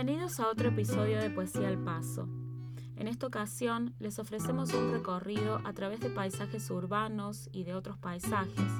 Bienvenidos 0.00 0.38
a 0.38 0.48
otro 0.48 0.68
episodio 0.68 1.20
de 1.20 1.28
Poesía 1.28 1.66
al 1.66 1.76
Paso. 1.76 2.28
En 2.94 3.08
esta 3.08 3.26
ocasión 3.26 3.96
les 3.98 4.20
ofrecemos 4.20 4.72
un 4.72 4.92
recorrido 4.92 5.60
a 5.64 5.72
través 5.72 5.98
de 5.98 6.08
paisajes 6.08 6.70
urbanos 6.70 7.48
y 7.50 7.64
de 7.64 7.74
otros 7.74 7.98
paisajes. 7.98 8.70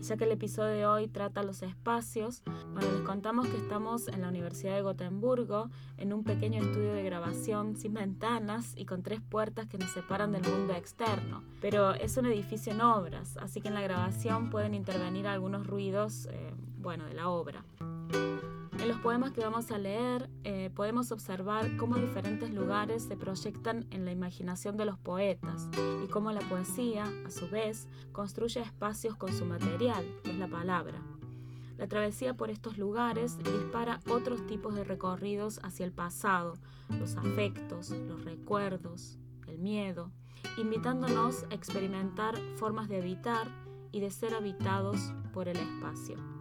Ya 0.00 0.16
que 0.16 0.22
el 0.22 0.30
episodio 0.30 0.68
de 0.68 0.86
hoy 0.86 1.08
trata 1.08 1.42
los 1.42 1.64
espacios, 1.64 2.42
bueno, 2.72 2.88
les 2.92 3.00
contamos 3.00 3.48
que 3.48 3.56
estamos 3.56 4.06
en 4.06 4.20
la 4.20 4.28
Universidad 4.28 4.76
de 4.76 4.82
Gotemburgo, 4.82 5.70
en 5.96 6.12
un 6.12 6.22
pequeño 6.22 6.62
estudio 6.62 6.92
de 6.92 7.02
grabación 7.02 7.74
sin 7.74 7.94
ventanas 7.94 8.74
y 8.76 8.84
con 8.84 9.02
tres 9.02 9.20
puertas 9.20 9.66
que 9.66 9.76
nos 9.76 9.90
separan 9.90 10.30
del 10.30 10.48
mundo 10.48 10.72
externo. 10.72 11.42
Pero 11.60 11.94
es 11.94 12.16
un 12.16 12.26
edificio 12.26 12.72
en 12.72 12.80
obras, 12.80 13.36
así 13.38 13.60
que 13.60 13.66
en 13.66 13.74
la 13.74 13.82
grabación 13.82 14.50
pueden 14.50 14.74
intervenir 14.74 15.26
algunos 15.26 15.66
ruidos, 15.66 16.28
eh, 16.30 16.54
bueno, 16.78 17.06
de 17.06 17.14
la 17.14 17.28
obra. 17.28 17.64
En 18.80 18.86
los 18.86 19.00
poemas 19.00 19.32
que 19.32 19.40
vamos 19.40 19.72
a 19.72 19.78
leer 19.78 20.30
eh, 20.44 20.70
podemos 20.74 21.10
observar 21.10 21.76
cómo 21.76 21.96
diferentes 21.96 22.52
lugares 22.54 23.02
se 23.02 23.16
proyectan 23.16 23.86
en 23.90 24.04
la 24.04 24.12
imaginación 24.12 24.76
de 24.76 24.84
los 24.84 24.98
poetas 24.98 25.68
y 26.04 26.06
cómo 26.06 26.30
la 26.30 26.40
poesía, 26.40 27.04
a 27.26 27.30
su 27.30 27.48
vez, 27.48 27.88
construye 28.12 28.60
espacios 28.60 29.16
con 29.16 29.32
su 29.32 29.44
material, 29.44 30.06
que 30.22 30.30
es 30.30 30.38
la 30.38 30.46
palabra. 30.46 31.02
La 31.76 31.88
travesía 31.88 32.34
por 32.34 32.50
estos 32.50 32.78
lugares 32.78 33.36
dispara 33.38 34.00
otros 34.08 34.46
tipos 34.46 34.74
de 34.74 34.84
recorridos 34.84 35.60
hacia 35.64 35.84
el 35.84 35.92
pasado, 35.92 36.54
los 36.88 37.16
afectos, 37.16 37.90
los 37.90 38.24
recuerdos, 38.24 39.18
el 39.48 39.58
miedo, 39.58 40.12
invitándonos 40.56 41.44
a 41.50 41.54
experimentar 41.54 42.36
formas 42.56 42.88
de 42.88 42.98
habitar 42.98 43.48
y 43.90 44.00
de 44.00 44.10
ser 44.10 44.34
habitados 44.34 45.12
por 45.32 45.48
el 45.48 45.56
espacio. 45.56 46.37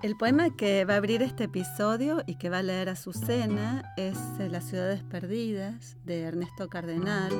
El 0.00 0.16
poema 0.16 0.54
que 0.54 0.84
va 0.84 0.94
a 0.94 0.98
abrir 0.98 1.22
este 1.22 1.44
episodio 1.44 2.22
y 2.24 2.36
que 2.36 2.50
va 2.50 2.58
a 2.58 2.62
leer 2.62 2.88
Azucena 2.88 3.82
es 3.96 4.16
eh, 4.38 4.48
Las 4.48 4.62
ciudades 4.68 5.02
perdidas 5.02 5.96
de 6.04 6.20
Ernesto 6.20 6.68
Cardenal, 6.68 7.32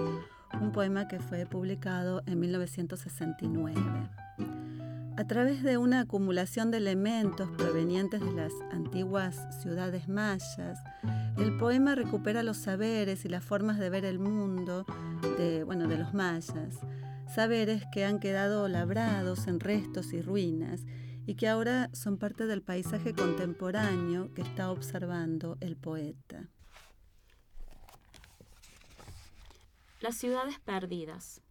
un 0.61 0.73
poema 0.73 1.07
que 1.07 1.21
fue 1.21 1.47
publicado 1.47 2.25
en 2.27 2.41
1969. 2.41 3.81
A 5.17 5.25
través 5.29 5.63
de 5.63 5.79
una 5.79 6.01
acumulación 6.01 6.73
de 6.73 6.79
elementos 6.79 7.49
provenientes 7.53 8.21
de 8.21 8.33
las 8.33 8.53
antiguas 8.73 9.63
ciudades 9.63 10.09
mayas, 10.09 10.81
el 11.37 11.57
poema 11.59 11.95
recupera 11.95 12.43
los 12.43 12.57
saberes 12.57 13.25
y 13.25 13.29
las 13.29 13.45
formas 13.45 13.79
de 13.79 13.89
ver 13.89 14.05
el 14.05 14.19
mundo 14.19 14.85
de, 15.39 15.63
bueno, 15.63 15.87
de 15.87 15.99
los 15.99 16.13
mayas, 16.13 16.81
saberes 17.33 17.85
que 17.93 18.05
han 18.05 18.19
quedado 18.19 18.67
labrados 18.67 19.47
en 19.47 19.61
restos 19.61 20.13
y 20.13 20.23
ruinas 20.23 20.85
y 21.29 21.35
que 21.35 21.47
ahora 21.47 21.91
son 21.93 22.17
parte 22.17 22.47
del 22.47 22.63
paisaje 22.63 23.15
contemporáneo 23.15 24.33
que 24.33 24.41
está 24.41 24.71
observando 24.71 25.59
el 25.61 25.77
poeta. 25.77 26.49
Las 30.01 30.17
ciudades 30.17 30.59
perdidas. 30.59 31.43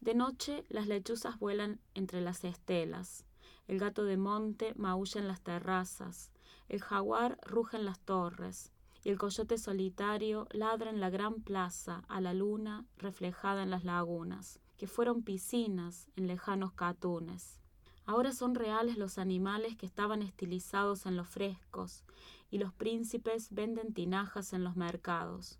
De 0.00 0.16
noche 0.16 0.64
las 0.68 0.88
lechuzas 0.88 1.38
vuelan 1.38 1.78
entre 1.94 2.22
las 2.22 2.42
estelas, 2.42 3.24
el 3.68 3.78
gato 3.78 4.02
de 4.02 4.16
monte 4.16 4.74
maulla 4.74 5.20
en 5.20 5.28
las 5.28 5.42
terrazas, 5.42 6.32
el 6.68 6.82
jaguar 6.82 7.38
ruge 7.46 7.76
en 7.76 7.84
las 7.84 8.00
torres, 8.00 8.72
y 9.04 9.10
el 9.10 9.18
coyote 9.18 9.58
solitario 9.58 10.48
ladra 10.50 10.90
en 10.90 10.98
la 10.98 11.10
gran 11.10 11.40
plaza 11.40 12.02
a 12.08 12.20
la 12.20 12.34
luna 12.34 12.84
reflejada 12.96 13.62
en 13.62 13.70
las 13.70 13.84
lagunas, 13.84 14.58
que 14.76 14.88
fueron 14.88 15.22
piscinas 15.22 16.08
en 16.16 16.26
lejanos 16.26 16.72
catunes. 16.72 17.63
Ahora 18.06 18.32
son 18.32 18.54
reales 18.54 18.98
los 18.98 19.16
animales 19.18 19.76
que 19.76 19.86
estaban 19.86 20.20
estilizados 20.20 21.06
en 21.06 21.16
los 21.16 21.28
frescos, 21.28 22.04
y 22.50 22.58
los 22.58 22.72
príncipes 22.72 23.48
venden 23.50 23.94
tinajas 23.94 24.52
en 24.52 24.62
los 24.62 24.76
mercados. 24.76 25.58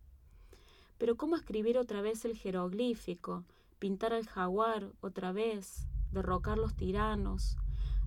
Pero 0.99 1.17
¿cómo 1.17 1.37
escribir 1.37 1.79
otra 1.79 2.03
vez 2.03 2.25
el 2.25 2.37
jeroglífico, 2.37 3.45
pintar 3.79 4.13
al 4.13 4.27
jaguar 4.27 4.93
otra 5.01 5.33
vez, 5.33 5.87
derrocar 6.13 6.59
los 6.59 6.75
tiranos, 6.75 7.57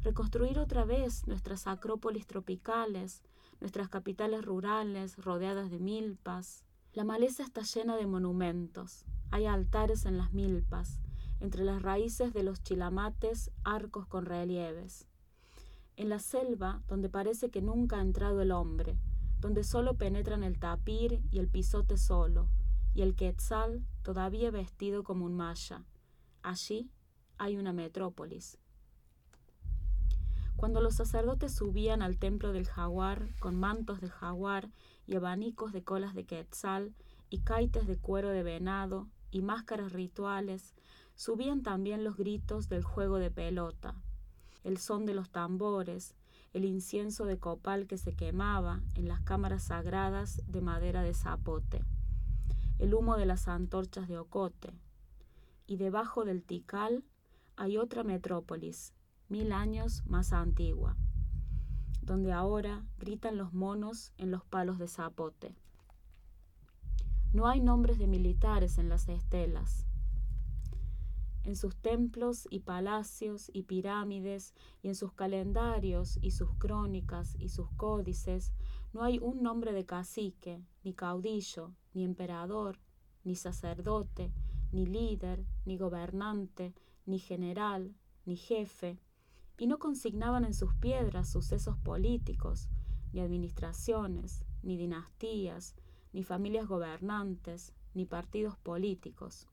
reconstruir 0.03 0.59
otra 0.59 0.85
vez 0.85 1.27
nuestras 1.27 1.67
acrópolis 1.67 2.27
tropicales, 2.27 3.23
nuestras 3.59 3.89
capitales 3.89 4.45
rurales 4.45 5.17
rodeadas 5.17 5.71
de 5.71 5.79
milpas? 5.79 6.63
La 6.93 7.03
maleza 7.03 7.43
está 7.43 7.61
llena 7.61 7.97
de 7.97 8.07
monumentos, 8.07 9.03
hay 9.31 9.47
altares 9.47 10.05
en 10.05 10.17
las 10.17 10.31
milpas, 10.31 11.01
entre 11.39 11.63
las 11.63 11.81
raíces 11.81 12.33
de 12.33 12.43
los 12.43 12.61
chilamates 12.63 13.51
arcos 13.63 14.07
con 14.07 14.25
relieves. 14.25 15.07
En 15.95 16.09
la 16.09 16.19
selva, 16.19 16.83
donde 16.87 17.09
parece 17.09 17.49
que 17.49 17.61
nunca 17.61 17.97
ha 17.97 18.01
entrado 18.01 18.41
el 18.41 18.51
hombre, 18.51 18.97
donde 19.39 19.63
solo 19.63 19.95
penetran 19.95 20.43
el 20.43 20.59
tapir 20.59 21.21
y 21.31 21.39
el 21.39 21.47
pisote 21.47 21.97
solo, 21.97 22.49
y 22.93 23.01
el 23.01 23.15
quetzal 23.15 23.85
todavía 24.01 24.51
vestido 24.51 25.03
como 25.03 25.25
un 25.25 25.35
maya. 25.35 25.85
Allí 26.41 26.89
hay 27.37 27.57
una 27.57 27.73
metrópolis. 27.73 28.57
Cuando 30.55 30.81
los 30.81 30.95
sacerdotes 30.95 31.53
subían 31.53 32.01
al 32.01 32.17
templo 32.17 32.51
del 32.51 32.65
jaguar 32.65 33.29
con 33.39 33.55
mantos 33.55 34.01
de 34.01 34.09
jaguar 34.09 34.71
y 35.05 35.15
abanicos 35.15 35.71
de 35.71 35.83
colas 35.83 36.15
de 36.15 36.25
quetzal 36.25 36.95
y 37.29 37.41
caites 37.41 37.85
de 37.85 37.97
cuero 37.97 38.29
de 38.29 38.41
venado 38.41 39.07
y 39.29 39.43
máscaras 39.43 39.93
rituales, 39.93 40.73
subían 41.17 41.63
también 41.63 42.03
los 42.03 42.15
gritos 42.15 42.69
del 42.69 42.83
juego 42.83 43.17
de 43.17 43.31
pelota, 43.31 43.95
el 44.63 44.77
son 44.77 45.05
de 45.05 45.15
los 45.15 45.31
tambores, 45.31 46.13
el 46.53 46.63
incienso 46.63 47.25
de 47.25 47.39
copal 47.39 47.87
que 47.87 47.97
se 47.97 48.13
quemaba 48.13 48.81
en 48.93 49.07
las 49.07 49.21
cámaras 49.21 49.63
sagradas 49.63 50.43
de 50.47 50.61
madera 50.61 51.01
de 51.01 51.15
zapote, 51.15 51.83
el 52.77 52.93
humo 52.93 53.17
de 53.17 53.25
las 53.25 53.47
antorchas 53.47 54.07
de 54.07 54.19
ocote. 54.19 54.71
Y 55.65 55.77
debajo 55.77 56.23
del 56.23 56.43
Tikal 56.43 57.03
hay 57.55 57.77
otra 57.77 58.03
metrópolis, 58.03 58.93
mil 59.27 59.51
años 59.51 60.03
más 60.05 60.33
antigua, 60.33 60.95
donde 62.03 62.31
ahora 62.31 62.85
gritan 62.99 63.37
los 63.37 63.53
monos 63.53 64.13
en 64.17 64.29
los 64.29 64.45
palos 64.45 64.77
de 64.77 64.87
zapote. 64.87 65.55
No 67.33 67.47
hay 67.47 67.59
nombres 67.59 67.97
de 67.97 68.07
militares 68.07 68.77
en 68.77 68.87
las 68.87 69.09
estelas, 69.09 69.87
en 71.47 71.55
sus 71.55 71.77
templos 71.77 72.45
y 72.51 72.59
palacios 72.59 73.49
y 73.53 73.63
pirámides 73.63 74.53
y 74.83 74.89
en 74.89 74.95
sus 74.95 75.13
calendarios 75.13 76.19
y 76.21 76.31
sus 76.31 76.53
crónicas 76.55 77.37
y 77.39 77.47
sus 77.47 77.71
códices 77.77 78.51
no 78.91 79.01
hay 79.01 79.17
un 79.19 79.41
nombre 79.41 79.71
de 79.71 79.85
cacique, 79.85 80.61
ni 80.83 80.93
caudillo, 80.93 81.71
ni 81.93 82.03
emperador, 82.03 82.79
ni 83.23 83.35
sacerdote, 83.35 84.33
ni 84.73 84.85
líder, 84.85 85.45
ni 85.63 85.77
gobernante, 85.77 86.73
ni 87.05 87.17
general, 87.17 87.95
ni 88.25 88.35
jefe, 88.35 88.99
y 89.57 89.67
no 89.67 89.79
consignaban 89.79 90.43
en 90.43 90.53
sus 90.53 90.75
piedras 90.75 91.29
sucesos 91.29 91.77
políticos, 91.77 92.67
ni 93.13 93.21
administraciones, 93.21 94.45
ni 94.63 94.75
dinastías, 94.75 95.75
ni 96.11 96.23
familias 96.23 96.67
gobernantes, 96.67 97.73
ni 97.93 98.05
partidos 98.05 98.57
políticos. 98.57 99.47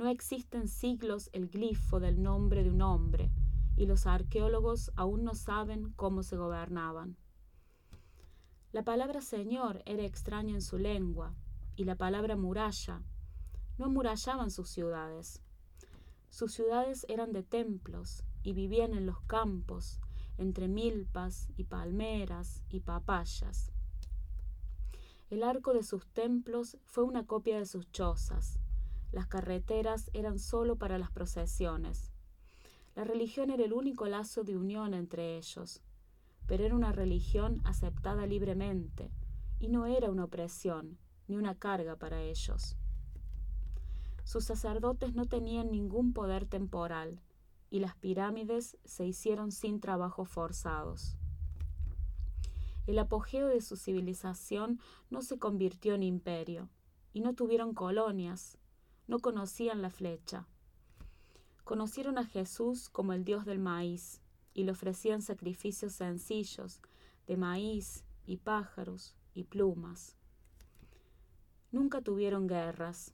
No 0.00 0.08
existe 0.08 0.56
en 0.56 0.66
siglos 0.66 1.28
el 1.34 1.50
glifo 1.50 2.00
del 2.00 2.22
nombre 2.22 2.64
de 2.64 2.70
un 2.70 2.80
hombre, 2.80 3.30
y 3.76 3.84
los 3.84 4.06
arqueólogos 4.06 4.90
aún 4.96 5.24
no 5.24 5.34
saben 5.34 5.92
cómo 5.92 6.22
se 6.22 6.38
gobernaban. 6.38 7.18
La 8.72 8.82
palabra 8.82 9.20
Señor 9.20 9.82
era 9.84 10.02
extraña 10.02 10.54
en 10.54 10.62
su 10.62 10.78
lengua, 10.78 11.34
y 11.76 11.84
la 11.84 11.96
palabra 11.96 12.34
muralla. 12.34 13.02
No 13.76 13.84
amurallaban 13.84 14.50
sus 14.50 14.70
ciudades. 14.70 15.42
Sus 16.30 16.54
ciudades 16.54 17.04
eran 17.10 17.34
de 17.34 17.42
templos, 17.42 18.24
y 18.42 18.54
vivían 18.54 18.94
en 18.94 19.04
los 19.04 19.20
campos, 19.24 20.00
entre 20.38 20.66
milpas 20.68 21.50
y 21.58 21.64
palmeras 21.64 22.64
y 22.70 22.80
papayas. 22.80 23.70
El 25.28 25.42
arco 25.42 25.74
de 25.74 25.82
sus 25.82 26.06
templos 26.06 26.78
fue 26.86 27.04
una 27.04 27.26
copia 27.26 27.58
de 27.58 27.66
sus 27.66 27.92
chozas, 27.92 28.58
las 29.12 29.26
carreteras 29.26 30.10
eran 30.12 30.38
solo 30.38 30.76
para 30.76 30.98
las 30.98 31.10
procesiones. 31.10 32.12
La 32.94 33.04
religión 33.04 33.50
era 33.50 33.64
el 33.64 33.72
único 33.72 34.06
lazo 34.06 34.44
de 34.44 34.56
unión 34.56 34.94
entre 34.94 35.36
ellos, 35.36 35.82
pero 36.46 36.64
era 36.64 36.74
una 36.74 36.92
religión 36.92 37.60
aceptada 37.64 38.26
libremente, 38.26 39.10
y 39.58 39.68
no 39.68 39.86
era 39.86 40.10
una 40.10 40.24
opresión 40.24 40.98
ni 41.28 41.36
una 41.36 41.54
carga 41.54 41.96
para 41.96 42.20
ellos. 42.22 42.76
Sus 44.24 44.44
sacerdotes 44.44 45.14
no 45.14 45.26
tenían 45.26 45.70
ningún 45.70 46.12
poder 46.12 46.46
temporal, 46.46 47.20
y 47.70 47.78
las 47.78 47.94
pirámides 47.96 48.76
se 48.84 49.06
hicieron 49.06 49.52
sin 49.52 49.80
trabajos 49.80 50.28
forzados. 50.28 51.16
El 52.86 52.98
apogeo 52.98 53.46
de 53.46 53.60
su 53.60 53.76
civilización 53.76 54.80
no 55.10 55.22
se 55.22 55.38
convirtió 55.38 55.94
en 55.94 56.02
imperio, 56.02 56.68
y 57.12 57.20
no 57.20 57.34
tuvieron 57.34 57.74
colonias, 57.74 58.58
no 59.10 59.18
conocían 59.18 59.82
la 59.82 59.90
flecha. 59.90 60.46
Conocieron 61.64 62.16
a 62.16 62.24
Jesús 62.24 62.88
como 62.88 63.12
el 63.12 63.24
Dios 63.24 63.44
del 63.44 63.58
maíz 63.58 64.20
y 64.54 64.62
le 64.62 64.70
ofrecían 64.70 65.20
sacrificios 65.20 65.94
sencillos, 65.94 66.80
de 67.26 67.36
maíz 67.36 68.04
y 68.24 68.36
pájaros 68.36 69.16
y 69.34 69.42
plumas. 69.42 70.16
Nunca 71.72 72.02
tuvieron 72.02 72.46
guerras, 72.46 73.12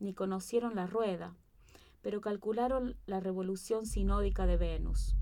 ni 0.00 0.14
conocieron 0.14 0.76
la 0.76 0.86
rueda, 0.86 1.36
pero 2.00 2.22
calcularon 2.22 2.96
la 3.04 3.20
revolución 3.20 3.84
sinódica 3.84 4.46
de 4.46 4.56
Venus. 4.56 5.14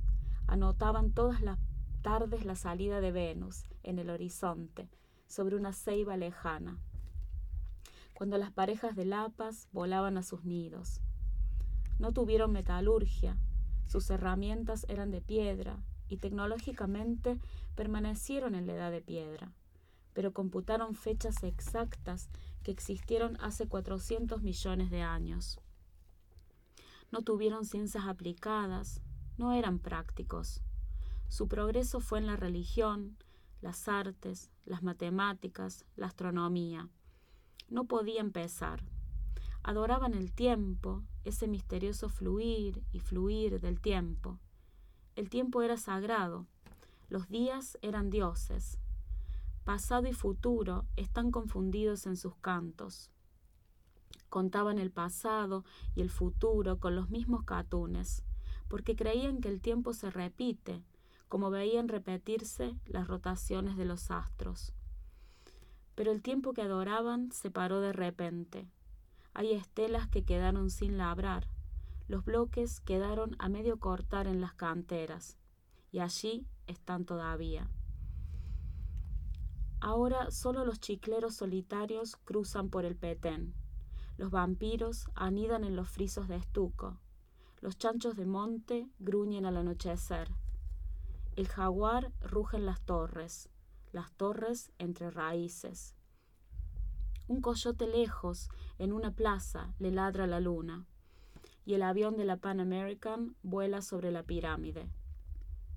Anotaban 0.47 1.11
todas 1.11 1.41
las 1.41 1.59
tardes 2.01 2.45
la 2.45 2.55
salida 2.55 3.01
de 3.01 3.11
Venus 3.11 3.65
en 3.83 3.99
el 3.99 4.09
horizonte, 4.09 4.89
sobre 5.27 5.57
una 5.57 5.73
ceiba 5.73 6.17
lejana, 6.17 6.79
cuando 8.15 8.39
las 8.39 8.53
parejas 8.53 8.97
de 8.97 9.05
lapas 9.05 9.69
volaban 9.73 10.17
a 10.19 10.23
sus 10.23 10.45
nidos. 10.45 11.01
No 11.99 12.13
tuvieron 12.13 12.53
metalurgia, 12.53 13.37
sus 13.87 14.09
herramientas 14.11 14.87
eran 14.89 15.11
de 15.11 15.21
piedra 15.21 15.83
y 16.09 16.17
tecnológicamente 16.17 17.39
permanecieron 17.75 18.55
en 18.55 18.67
la 18.67 18.75
edad 18.75 18.91
de 18.91 19.03
piedra, 19.03 19.53
pero 20.13 20.33
computaron 20.33 20.95
fechas 20.95 21.43
exactas 21.43 22.31
que 22.63 22.71
existieron 22.71 23.37
hace 23.41 23.67
400 23.67 24.43
millones 24.43 24.91
de 24.91 25.03
años. 25.03 25.61
No 27.11 27.23
tuvieron 27.23 27.65
ciencias 27.65 28.05
aplicadas, 28.07 29.03
no 29.37 29.53
eran 29.53 29.79
prácticos. 29.79 30.63
Su 31.29 31.49
progreso 31.49 32.01
fue 32.01 32.19
en 32.19 32.27
la 32.27 32.37
religión, 32.37 33.17
las 33.61 33.89
artes, 33.89 34.51
las 34.65 34.83
matemáticas, 34.83 35.85
la 35.97 36.07
astronomía. 36.07 36.89
No 37.69 37.85
podían 37.85 38.33
pesar. 38.33 38.83
Adoraban 39.63 40.15
el 40.15 40.33
tiempo, 40.33 41.03
ese 41.25 41.47
misterioso 41.47 42.09
fluir 42.09 42.83
y 42.93 43.01
fluir 43.01 43.61
del 43.61 43.81
tiempo. 43.81 44.39
El 45.15 45.31
tiempo 45.31 45.63
era 45.63 45.77
sagrado, 45.77 46.47
los 47.09 47.29
días 47.29 47.79
eran 47.83 48.09
dioses. 48.09 48.79
Pasado 49.65 50.09
y 50.09 50.13
futuro 50.13 50.87
están 50.97 51.31
confundidos 51.31 52.07
en 52.07 52.17
sus 52.17 52.35
cantos. 52.37 53.11
Contaban 54.31 54.79
el 54.79 54.91
pasado 54.91 55.65
y 55.95 56.01
el 56.01 56.09
futuro 56.09 56.81
con 56.81 56.97
los 56.97 57.11
mismos 57.11 57.45
catunes, 57.45 58.25
porque 58.69 58.97
creían 58.97 59.43
que 59.43 59.49
el 59.49 59.61
tiempo 59.61 59.93
se 59.93 60.11
repite, 60.11 60.83
como 61.29 61.51
veían 61.51 61.89
repetirse 61.89 62.79
las 62.87 63.07
rotaciones 63.07 63.77
de 63.77 63.85
los 63.85 64.11
astros. 64.11 64.73
Pero 65.95 66.13
el 66.13 66.23
tiempo 66.23 66.53
que 66.53 66.63
adoraban 66.63 67.33
se 67.33 67.51
paró 67.51 67.81
de 67.81 67.93
repente, 67.93 68.69
hay 69.35 69.53
estelas 69.53 70.09
que 70.09 70.25
quedaron 70.25 70.71
sin 70.71 70.99
labrar. 70.99 71.49
Los 72.07 72.25
bloques 72.25 72.81
quedaron 72.81 73.35
a 73.39 73.49
medio 73.49 73.79
cortar 73.79 74.27
en 74.27 74.41
las 74.41 74.53
canteras, 74.53 75.39
y 75.91 76.01
allí 76.01 76.47
están 76.67 77.07
todavía. 77.07 77.71
Ahora 79.81 80.31
solo 80.31 80.65
los 80.65 80.81
chicleros 80.81 81.37
solitarios 81.37 82.17
cruzan 82.17 82.69
por 82.69 82.85
el 82.85 82.95
petén. 82.95 83.55
Los 84.19 84.31
vampiros 84.31 85.07
anidan 85.15 85.65
en 85.65 85.75
los 85.75 85.89
frisos 85.89 86.29
de 86.29 86.37
estuco. 86.37 87.01
Los 87.61 87.79
chanchos 87.79 88.15
de 88.15 88.27
monte 88.27 88.89
gruñen 88.99 89.47
al 89.47 89.57
anochecer. 89.57 90.29
El 91.37 91.49
jaguar 91.49 92.13
ruge 92.21 92.59
en 92.59 92.67
las 92.67 92.83
torres, 92.83 93.49
las 93.93 94.13
torres 94.13 94.73
entre 94.79 95.11
raíces. 95.11 95.95
Un 97.29 97.41
coyote 97.41 97.87
lejos, 97.87 98.49
en 98.79 98.93
una 98.93 99.13
plaza, 99.13 99.75
le 99.79 99.91
ladra 99.91 100.27
la 100.27 100.41
luna, 100.41 100.87
y 101.65 101.75
el 101.75 101.83
avión 101.83 102.17
de 102.17 102.25
la 102.25 102.37
Pan 102.37 102.61
American 102.61 103.37
vuela 103.43 103.83
sobre 103.83 104.11
la 104.11 104.23
pirámide. 104.23 104.91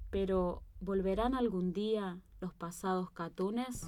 Pero, 0.10 0.64
¿volverán 0.80 1.36
algún 1.36 1.74
día 1.74 2.20
los 2.42 2.54
pasados 2.54 3.12
catunes? 3.12 3.88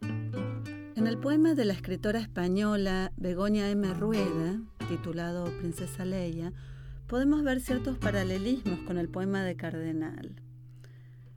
En 0.00 1.06
el 1.06 1.18
poema 1.18 1.54
de 1.54 1.64
la 1.66 1.74
escritora 1.74 2.18
española 2.20 3.12
Begoña 3.16 3.68
M. 3.68 3.92
Rueda, 3.92 4.60
titulado 4.88 5.44
Princesa 5.58 6.04
Leia, 6.04 6.52
podemos 7.06 7.42
ver 7.42 7.60
ciertos 7.60 7.98
paralelismos 7.98 8.80
con 8.80 8.98
el 8.98 9.08
poema 9.08 9.42
de 9.42 9.56
Cardenal 9.56 10.44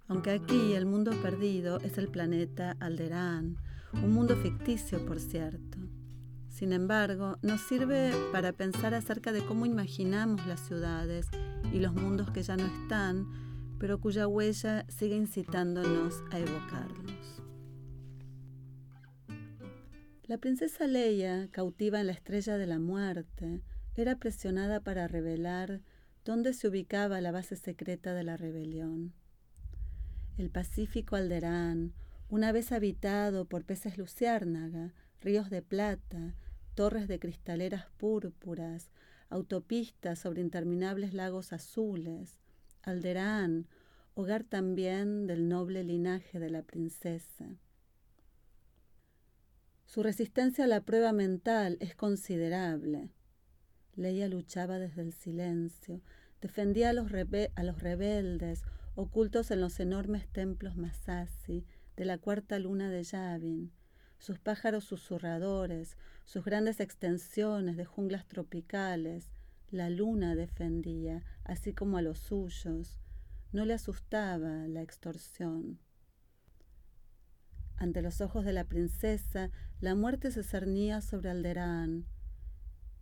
aunque 0.07 0.31
aquí 0.31 0.73
el 0.73 0.85
mundo 0.85 1.11
perdido 1.21 1.79
es 1.81 1.97
el 1.97 2.07
planeta 2.07 2.77
Alderaan, 2.79 3.57
un 3.93 4.11
mundo 4.13 4.37
ficticio, 4.37 5.05
por 5.05 5.19
cierto. 5.19 5.77
Sin 6.49 6.73
embargo, 6.73 7.37
nos 7.41 7.61
sirve 7.61 8.13
para 8.31 8.53
pensar 8.53 8.93
acerca 8.93 9.31
de 9.31 9.45
cómo 9.45 9.65
imaginamos 9.65 10.45
las 10.47 10.61
ciudades 10.61 11.27
y 11.73 11.79
los 11.79 11.93
mundos 11.93 12.31
que 12.31 12.41
ya 12.41 12.55
no 12.55 12.65
están, 12.65 13.27
pero 13.79 13.99
cuya 13.99 14.27
huella 14.27 14.85
sigue 14.87 15.15
incitándonos 15.15 16.23
a 16.31 16.39
evocarlos. 16.39 17.43
La 20.23 20.37
princesa 20.37 20.87
Leia, 20.87 21.49
cautiva 21.51 21.99
en 21.99 22.07
la 22.07 22.13
estrella 22.13 22.57
de 22.57 22.65
la 22.65 22.79
muerte, 22.79 23.61
era 24.01 24.15
presionada 24.17 24.79
para 24.79 25.07
revelar 25.07 25.81
dónde 26.23 26.53
se 26.53 26.67
ubicaba 26.67 27.21
la 27.21 27.31
base 27.31 27.55
secreta 27.55 28.13
de 28.13 28.23
la 28.23 28.37
rebelión 28.37 29.13
el 30.37 30.51
Pacífico 30.51 31.15
Alderán, 31.15 31.93
una 32.29 32.51
vez 32.51 32.71
habitado 32.71 33.45
por 33.45 33.65
peces 33.65 33.97
luciérnaga, 33.97 34.93
ríos 35.19 35.49
de 35.49 35.63
plata, 35.63 36.35
torres 36.75 37.07
de 37.07 37.19
cristaleras 37.19 37.87
púrpuras, 37.97 38.91
autopistas 39.29 40.19
sobre 40.19 40.41
interminables 40.41 41.13
lagos 41.13 41.53
azules, 41.53 42.37
Alderán, 42.83 43.67
hogar 44.13 44.43
también 44.43 45.25
del 45.25 45.49
noble 45.49 45.83
linaje 45.83 46.39
de 46.39 46.51
la 46.51 46.61
princesa. 46.61 47.57
Su 49.85 50.03
resistencia 50.03 50.65
a 50.65 50.67
la 50.67 50.81
prueba 50.81 51.13
mental 51.13 51.77
es 51.79 51.95
considerable. 51.95 53.09
Leia 53.97 54.27
luchaba 54.27 54.77
desde 54.77 55.01
el 55.01 55.11
silencio, 55.11 56.01
defendía 56.39 56.91
a 56.91 56.93
los, 56.93 57.11
a 57.55 57.63
los 57.63 57.81
rebeldes, 57.81 58.63
ocultos 58.95 59.49
en 59.49 59.59
los 59.59 59.79
enormes 59.79 60.27
templos 60.27 60.77
Masasi 60.77 61.65
de 61.95 62.05
la 62.05 62.19
cuarta 62.19 62.59
luna 62.59 62.91
de 62.91 63.03
Yavin, 63.03 63.71
sus 64.19 64.37
pájaros 64.37 64.83
susurradores, 64.83 65.97
sus 66.25 66.45
grandes 66.45 66.79
extensiones 66.79 67.75
de 67.75 67.85
junglas 67.85 68.27
tropicales, 68.27 69.31
la 69.71 69.89
luna 69.89 70.35
defendía, 70.35 71.23
así 71.43 71.73
como 71.73 71.97
a 71.97 72.03
los 72.03 72.19
suyos. 72.19 72.99
No 73.51 73.65
le 73.65 73.73
asustaba 73.73 74.67
la 74.67 74.83
extorsión. 74.83 75.79
Ante 77.77 78.03
los 78.03 78.21
ojos 78.21 78.45
de 78.45 78.53
la 78.53 78.63
princesa, 78.63 79.49
la 79.79 79.95
muerte 79.95 80.29
se 80.31 80.43
cernía 80.43 81.01
sobre 81.01 81.31
Alderán. 81.31 82.05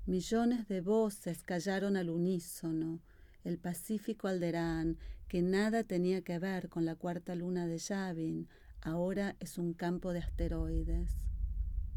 Millones 0.07 0.67
de 0.67 0.81
voces 0.81 1.41
callaron 1.41 1.97
al 1.97 2.11
unísono. 2.11 2.99
El 3.43 3.57
pacífico 3.57 4.27
Alderán, 4.27 4.99
que 5.27 5.41
nada 5.41 5.83
tenía 5.83 6.21
que 6.21 6.37
ver 6.37 6.69
con 6.69 6.85
la 6.85 6.95
cuarta 6.95 7.33
luna 7.33 7.65
de 7.65 7.79
Yavin, 7.79 8.47
ahora 8.81 9.35
es 9.39 9.57
un 9.57 9.73
campo 9.73 10.13
de 10.13 10.19
asteroides, 10.19 11.17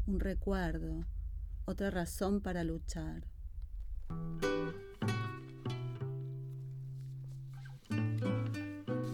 un 0.07 0.19
recuerdo, 0.19 1.05
otra 1.65 1.91
razón 1.91 2.41
para 2.41 2.63
luchar. 2.63 3.27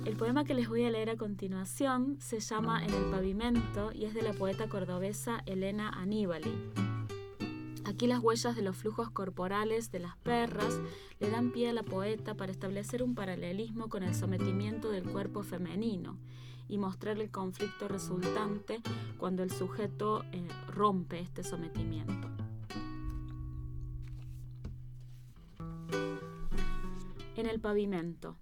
El 0.05 0.15
poema 0.15 0.45
que 0.45 0.53
les 0.53 0.69
voy 0.69 0.85
a 0.85 0.89
leer 0.89 1.09
a 1.09 1.17
continuación 1.17 2.15
se 2.21 2.39
llama 2.39 2.85
En 2.85 2.93
el 2.93 3.11
pavimento 3.11 3.91
y 3.91 4.05
es 4.05 4.13
de 4.13 4.21
la 4.21 4.31
poeta 4.31 4.69
cordobesa 4.69 5.41
Elena 5.45 5.89
Aníbali. 5.89 6.94
Aquí 7.85 8.07
las 8.07 8.19
huellas 8.19 8.55
de 8.55 8.63
los 8.63 8.75
flujos 8.75 9.11
corporales 9.11 9.91
de 9.91 9.99
las 9.99 10.17
perras 10.17 10.79
le 11.19 11.29
dan 11.29 11.51
pie 11.51 11.69
a 11.69 11.73
la 11.73 11.83
poeta 11.83 12.33
para 12.33 12.51
establecer 12.51 13.03
un 13.03 13.13
paralelismo 13.13 13.89
con 13.89 14.01
el 14.01 14.15
sometimiento 14.15 14.89
del 14.89 15.03
cuerpo 15.03 15.43
femenino 15.43 16.17
y 16.67 16.79
mostrar 16.79 17.19
el 17.19 17.29
conflicto 17.29 17.87
resultante 17.87 18.81
cuando 19.19 19.43
el 19.43 19.51
sujeto 19.51 20.23
eh, 20.31 20.47
rompe 20.67 21.19
este 21.19 21.43
sometimiento. 21.43 22.27
En 27.35 27.45
el 27.45 27.59
pavimento. 27.59 28.35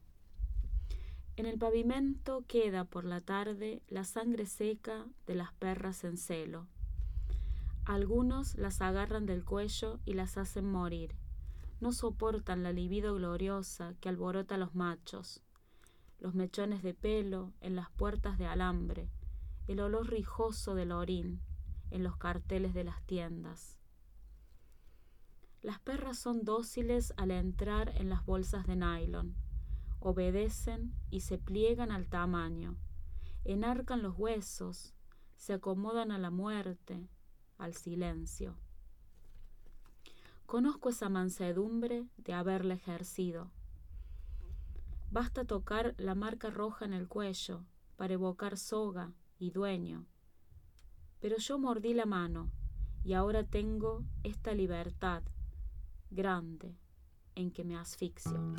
En 1.36 1.48
el 1.48 1.58
pavimento 1.58 2.46
queda 2.48 2.86
por 2.86 3.04
la 3.04 3.20
tarde 3.20 3.82
la 3.90 4.06
sangre 4.06 4.46
seca 4.46 5.06
de 5.28 5.36
las 5.36 5.52
perras 5.52 6.06
en 6.06 6.16
celo 6.16 6.68
algunos 7.86 8.56
las 8.56 8.82
agarran 8.82 9.26
del 9.26 9.44
cuello 9.44 10.00
y 10.06 10.14
las 10.14 10.38
hacen 10.38 10.70
morir. 10.72 11.16
No 11.82 11.92
soportan 11.92 12.64
la 12.64 12.72
libido 12.72 13.16
gloriosa 13.16 13.96
que 14.00 14.10
alborota 14.10 14.56
a 14.56 14.58
los 14.58 14.74
machos, 14.74 15.44
los 16.20 16.34
mechones 16.34 16.82
de 16.82 16.94
pelo 16.94 17.54
en 17.60 17.76
las 17.76 17.92
puertas 17.92 18.38
de 18.38 18.48
alambre, 18.48 19.10
el 19.68 19.82
olor 19.82 20.10
rijoso 20.10 20.76
del 20.76 20.94
orín 20.94 21.42
en 21.92 22.04
los 22.04 22.16
carteles 22.16 22.74
de 22.74 22.86
las 22.86 23.04
tiendas. 23.04 23.78
Las 25.62 25.80
perras 25.80 26.18
son 26.18 26.44
dóciles 26.44 27.14
al 27.18 27.32
entrar 27.32 27.90
en 27.96 28.10
las 28.10 28.26
bolsas 28.26 28.66
de 28.66 28.76
nylon, 28.76 29.36
obedecen 30.00 30.94
y 31.10 31.22
se 31.22 31.38
pliegan 31.38 31.92
al 31.92 32.08
tamaño, 32.08 32.78
enarcan 33.46 34.02
los 34.02 34.18
huesos, 34.18 34.94
se 35.36 35.54
acomodan 35.54 36.12
a 36.12 36.18
la 36.18 36.32
muerte, 36.32 37.10
al 37.64 37.76
silencio. 37.76 38.56
Conozco 40.46 40.90
esa 40.90 41.08
mansedumbre 41.08 42.06
de 42.18 42.34
haberla 42.34 42.74
ejercido. 42.74 43.52
Basta 45.10 45.46
tocar 45.46 45.96
la 45.98 46.14
marca 46.14 46.50
roja 46.50 46.86
en 46.86 46.94
el 46.94 47.08
cuello 47.08 47.64
para 47.96 48.16
evocar 48.16 48.58
soga 48.58 49.14
y 49.40 49.52
dueño. 49.52 50.06
Pero 51.22 51.38
yo 51.38 51.58
mordí 51.58 51.94
la 51.94 52.06
mano 52.06 52.52
y 53.06 53.14
ahora 53.14 53.46
tengo 53.46 54.04
esta 54.24 54.54
libertad 54.54 55.24
grande 56.12 56.76
en 57.36 57.50
que 57.50 57.64
me 57.64 57.78
asfixio. 57.78 58.56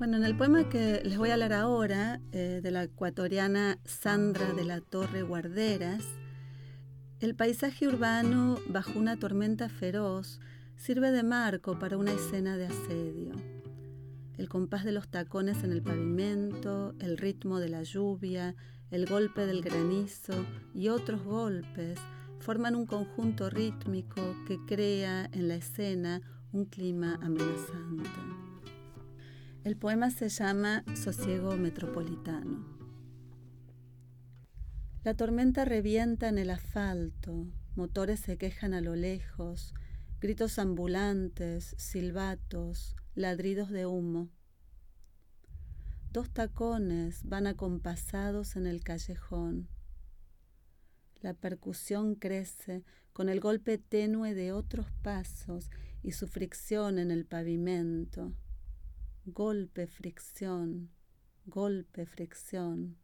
Bueno, 0.00 0.16
en 0.16 0.24
el 0.24 0.34
poema 0.34 0.66
que 0.66 1.02
les 1.04 1.18
voy 1.18 1.28
a 1.28 1.36
leer 1.36 1.52
ahora, 1.52 2.22
eh, 2.32 2.60
de 2.62 2.70
la 2.70 2.84
ecuatoriana 2.84 3.76
Sandra 3.84 4.54
de 4.54 4.64
la 4.64 4.80
Torre 4.80 5.20
Guarderas, 5.20 6.02
el 7.20 7.34
paisaje 7.34 7.86
urbano 7.86 8.56
bajo 8.66 8.98
una 8.98 9.18
tormenta 9.18 9.68
feroz 9.68 10.40
sirve 10.74 11.10
de 11.10 11.22
marco 11.22 11.78
para 11.78 11.98
una 11.98 12.12
escena 12.12 12.56
de 12.56 12.68
asedio. 12.68 13.34
El 14.38 14.48
compás 14.48 14.86
de 14.86 14.92
los 14.92 15.06
tacones 15.06 15.64
en 15.64 15.72
el 15.72 15.82
pavimento, 15.82 16.94
el 16.98 17.18
ritmo 17.18 17.60
de 17.60 17.68
la 17.68 17.82
lluvia, 17.82 18.54
el 18.90 19.04
golpe 19.04 19.44
del 19.44 19.60
granizo 19.60 20.46
y 20.72 20.88
otros 20.88 21.22
golpes 21.24 21.98
forman 22.38 22.74
un 22.74 22.86
conjunto 22.86 23.50
rítmico 23.50 24.34
que 24.48 24.56
crea 24.66 25.28
en 25.30 25.48
la 25.48 25.56
escena 25.56 26.22
un 26.52 26.64
clima 26.64 27.18
amenazante. 27.20 28.49
El 29.62 29.76
poema 29.76 30.10
se 30.10 30.30
llama 30.30 30.86
Sosiego 30.96 31.54
Metropolitano. 31.54 32.64
La 35.04 35.12
tormenta 35.12 35.66
revienta 35.66 36.30
en 36.30 36.38
el 36.38 36.48
asfalto, 36.48 37.46
motores 37.76 38.20
se 38.20 38.38
quejan 38.38 38.72
a 38.72 38.80
lo 38.80 38.96
lejos, 38.96 39.74
gritos 40.18 40.58
ambulantes, 40.58 41.74
silbatos, 41.76 42.96
ladridos 43.14 43.68
de 43.68 43.84
humo. 43.84 44.30
Dos 46.10 46.30
tacones 46.30 47.22
van 47.24 47.46
acompasados 47.46 48.56
en 48.56 48.66
el 48.66 48.82
callejón. 48.82 49.68
La 51.20 51.34
percusión 51.34 52.14
crece 52.14 52.82
con 53.12 53.28
el 53.28 53.40
golpe 53.40 53.76
tenue 53.76 54.32
de 54.32 54.52
otros 54.52 54.86
pasos 55.02 55.68
y 56.02 56.12
su 56.12 56.28
fricción 56.28 56.98
en 56.98 57.10
el 57.10 57.26
pavimento 57.26 58.32
golpe, 59.26 59.86
fricción, 59.86 60.90
golpe, 61.46 62.06
fricción. 62.06 62.96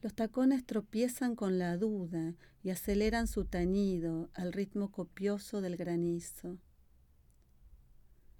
Los 0.00 0.14
tacones 0.14 0.64
tropiezan 0.64 1.34
con 1.34 1.58
la 1.58 1.76
duda 1.76 2.34
y 2.62 2.70
aceleran 2.70 3.26
su 3.26 3.44
tañido 3.44 4.30
al 4.34 4.52
ritmo 4.52 4.90
copioso 4.90 5.60
del 5.60 5.76
granizo. 5.76 6.58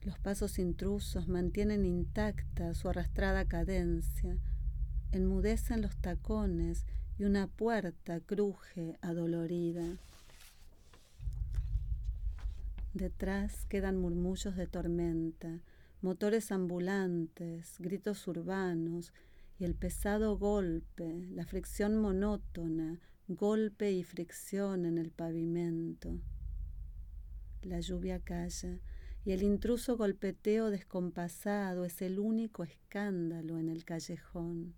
Los 0.03 0.19
pasos 0.21 0.59
intrusos 0.59 1.27
mantienen 1.27 1.85
intacta 1.85 2.75
su 2.75 2.89
arrastrada 2.89 3.45
cadencia, 3.45 4.39
enmudecen 5.11 5.83
los 5.83 5.97
tacones 5.97 6.87
y 7.19 7.25
una 7.25 7.49
puerta 7.49 8.21
cruje 8.21 8.97
adolorida. 9.01 9.99
Detrás 12.95 13.67
quedan 13.67 13.99
murmullos 13.99 14.57
de 14.57 14.67
tormenta, 14.67 15.63
motores 16.01 16.51
ambulantes, 16.53 17.77
gritos 17.79 18.27
urbanos 18.27 19.13
y 19.59 19.65
el 19.65 19.75
pesado 19.75 20.39
golpe, 20.39 21.27
la 21.31 21.45
fricción 21.45 21.97
monótona, 21.97 23.01
golpe 23.29 23.93
y 23.93 24.05
fricción 24.05 24.87
en 24.87 24.97
el 24.97 25.11
pavimento. 25.11 26.19
La 27.63 27.81
lluvia 27.81 28.21
calla 28.21 28.81
y 29.25 29.33
el 29.33 29.43
intruso 29.43 29.97
golpeteo 29.97 30.71
descompasado 30.71 31.85
es 31.85 32.01
el 32.01 32.19
único 32.19 32.65
escándalo 32.65 33.59
en 33.59 33.69
el 33.69 33.85
callejón. 33.85 34.75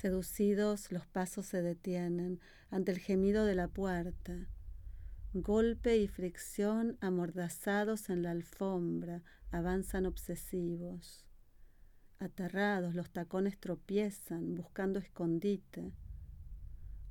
Seducidos, 0.00 0.90
los 0.92 1.06
pasos 1.06 1.44
se 1.44 1.60
detienen 1.60 2.40
ante 2.70 2.90
el 2.90 2.98
gemido 3.00 3.44
de 3.44 3.54
la 3.54 3.68
puerta 3.68 4.48
Golpe 5.34 5.98
y 5.98 6.08
fricción 6.08 6.96
amordazados 7.02 8.08
en 8.08 8.22
la 8.22 8.30
alfombra 8.30 9.22
avanzan 9.50 10.06
obsesivos. 10.06 11.26
Aterrados 12.18 12.94
los 12.94 13.10
tacones 13.10 13.58
tropiezan 13.60 14.54
buscando 14.54 15.00
escondite. 15.00 15.92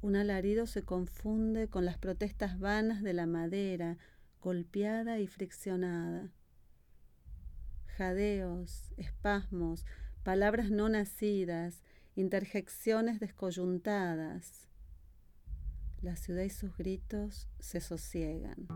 Un 0.02 0.16
alarido 0.16 0.66
se 0.66 0.82
confunde 0.82 1.68
con 1.68 1.86
las 1.86 2.00
protestas 2.00 2.58
vanas 2.58 3.04
de 3.04 3.14
la 3.14 3.28
madera 3.28 4.00
golpeada 4.42 5.20
y 5.20 5.28
friccionada. 5.28 6.32
Jadeos, 7.86 8.96
espasmos, 8.98 9.86
palabras 10.24 10.72
no 10.72 10.90
nacidas, 10.90 11.84
interjecciones 12.20 13.22
descoyuntadas 13.22 14.68
la 16.02 16.18
ciudad 16.18 16.44
y 16.44 16.50
sus 16.50 16.76
gritos 16.76 17.48
se 17.60 17.80
sosiegan. 17.80 18.68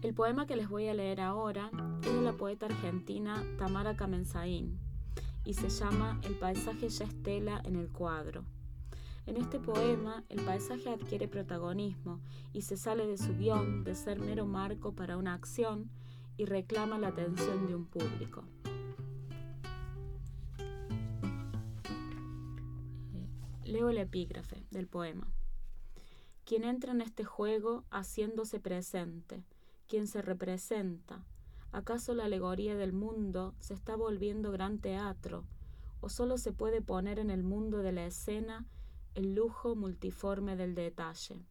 El 0.00 0.14
poema 0.14 0.46
que 0.46 0.56
les 0.56 0.70
voy 0.70 0.88
a 0.88 0.94
leer 0.94 1.20
ahora 1.20 1.70
es 2.02 2.12
de 2.14 2.22
la 2.22 2.32
poeta 2.32 2.64
argentina 2.64 3.44
Tamara 3.58 3.94
Kamenzaín 3.94 4.78
y 5.44 5.52
se 5.52 5.68
llama 5.68 6.18
El 6.24 6.38
paisaje 6.38 6.88
ya 6.88 7.04
estela 7.04 7.60
en 7.64 7.76
el 7.76 7.90
cuadro. 7.90 8.46
En 9.26 9.36
este 9.36 9.60
poema, 9.60 10.24
el 10.30 10.40
paisaje 10.46 10.88
adquiere 10.88 11.28
protagonismo 11.28 12.20
y 12.54 12.62
se 12.62 12.78
sale 12.78 13.06
de 13.06 13.18
su 13.18 13.36
guion 13.36 13.84
de 13.84 13.94
ser 13.94 14.18
mero 14.18 14.46
marco 14.46 14.94
para 14.94 15.18
una 15.18 15.34
acción 15.34 15.90
y 16.40 16.46
reclama 16.46 16.98
la 16.98 17.08
atención 17.08 17.66
de 17.66 17.74
un 17.74 17.84
público. 17.84 18.44
Leo 23.62 23.90
el 23.90 23.98
epígrafe 23.98 24.64
del 24.70 24.86
poema. 24.86 25.30
Quien 26.46 26.64
entra 26.64 26.92
en 26.92 27.02
este 27.02 27.24
juego 27.24 27.84
haciéndose 27.90 28.58
presente, 28.58 29.44
quien 29.86 30.06
se 30.06 30.22
representa, 30.22 31.26
¿acaso 31.72 32.14
la 32.14 32.24
alegoría 32.24 32.74
del 32.74 32.94
mundo 32.94 33.54
se 33.58 33.74
está 33.74 33.94
volviendo 33.94 34.50
gran 34.50 34.78
teatro 34.78 35.44
o 36.00 36.08
solo 36.08 36.38
se 36.38 36.54
puede 36.54 36.80
poner 36.80 37.18
en 37.18 37.28
el 37.28 37.42
mundo 37.42 37.82
de 37.82 37.92
la 37.92 38.06
escena 38.06 38.66
el 39.14 39.34
lujo 39.34 39.76
multiforme 39.76 40.56
del 40.56 40.74
detalle? 40.74 41.44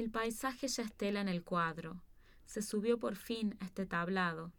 El 0.00 0.10
paisaje 0.10 0.66
ya 0.66 0.82
estela 0.82 1.20
en 1.20 1.28
el 1.28 1.42
cuadro, 1.44 2.00
se 2.46 2.62
subió 2.62 2.98
por 2.98 3.16
fin 3.16 3.58
a 3.60 3.66
este 3.66 3.84
tablado, 3.84 4.50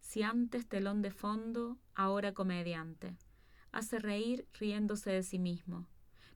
si 0.00 0.22
antes 0.22 0.66
telón 0.66 1.02
de 1.02 1.10
fondo, 1.10 1.76
ahora 1.94 2.32
comediante. 2.32 3.14
Hace 3.72 3.98
reír 3.98 4.48
riéndose 4.58 5.10
de 5.10 5.22
sí 5.22 5.38
mismo. 5.38 5.86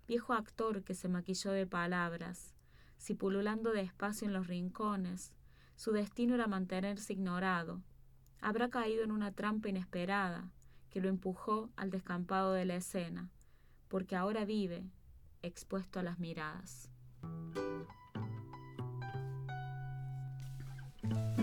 Viejo 0.07 0.35
actor 0.35 0.85
que 0.85 0.93
se 0.93 1.09
maquilló 1.09 1.53
de 1.53 1.67
palabras, 1.67 2.55
si 2.99 3.15
pululando 3.15 3.73
despacio 3.73 4.27
en 4.27 4.35
los 4.35 4.47
rincones, 4.47 5.33
su 5.75 5.93
destino 5.93 6.35
era 6.35 6.47
mantenerse 6.47 7.15
ignorado. 7.15 7.83
Habrá 8.43 8.69
caído 8.69 9.05
en 9.05 9.11
una 9.11 9.33
trampa 9.33 9.71
inesperada 9.71 10.51
que 10.91 11.01
lo 11.01 11.09
empujó 11.09 11.71
al 11.77 11.89
descampado 11.89 12.53
de 12.53 12.67
la 12.67 12.77
escena, 12.77 13.31
porque 13.89 14.17
ahora 14.17 14.45
vive 14.45 14.85
expuesto 15.41 15.99
a 15.99 16.03
las 16.03 16.19
miradas. 16.19 16.91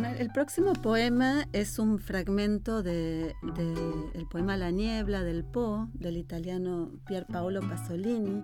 El 0.04 0.32
próximo 0.32 0.74
poema 0.74 1.48
es 1.54 1.78
un 1.78 2.00
fragmento 2.00 2.82
del 2.82 3.36
de, 3.56 4.26
poema 4.32 4.58
La 4.58 4.72
niebla 4.72 5.24
del 5.24 5.44
Po, 5.44 5.90
del 5.94 6.18
italiano 6.18 6.92
Pier 7.06 7.28
Paolo 7.28 7.62
Pasolini, 7.62 8.44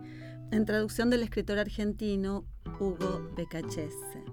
en 0.52 0.66
traducción 0.66 1.10
del 1.10 1.24
escritor 1.24 1.58
argentino 1.58 2.46
Hugo 2.80 3.32
Becachese. 3.36 4.24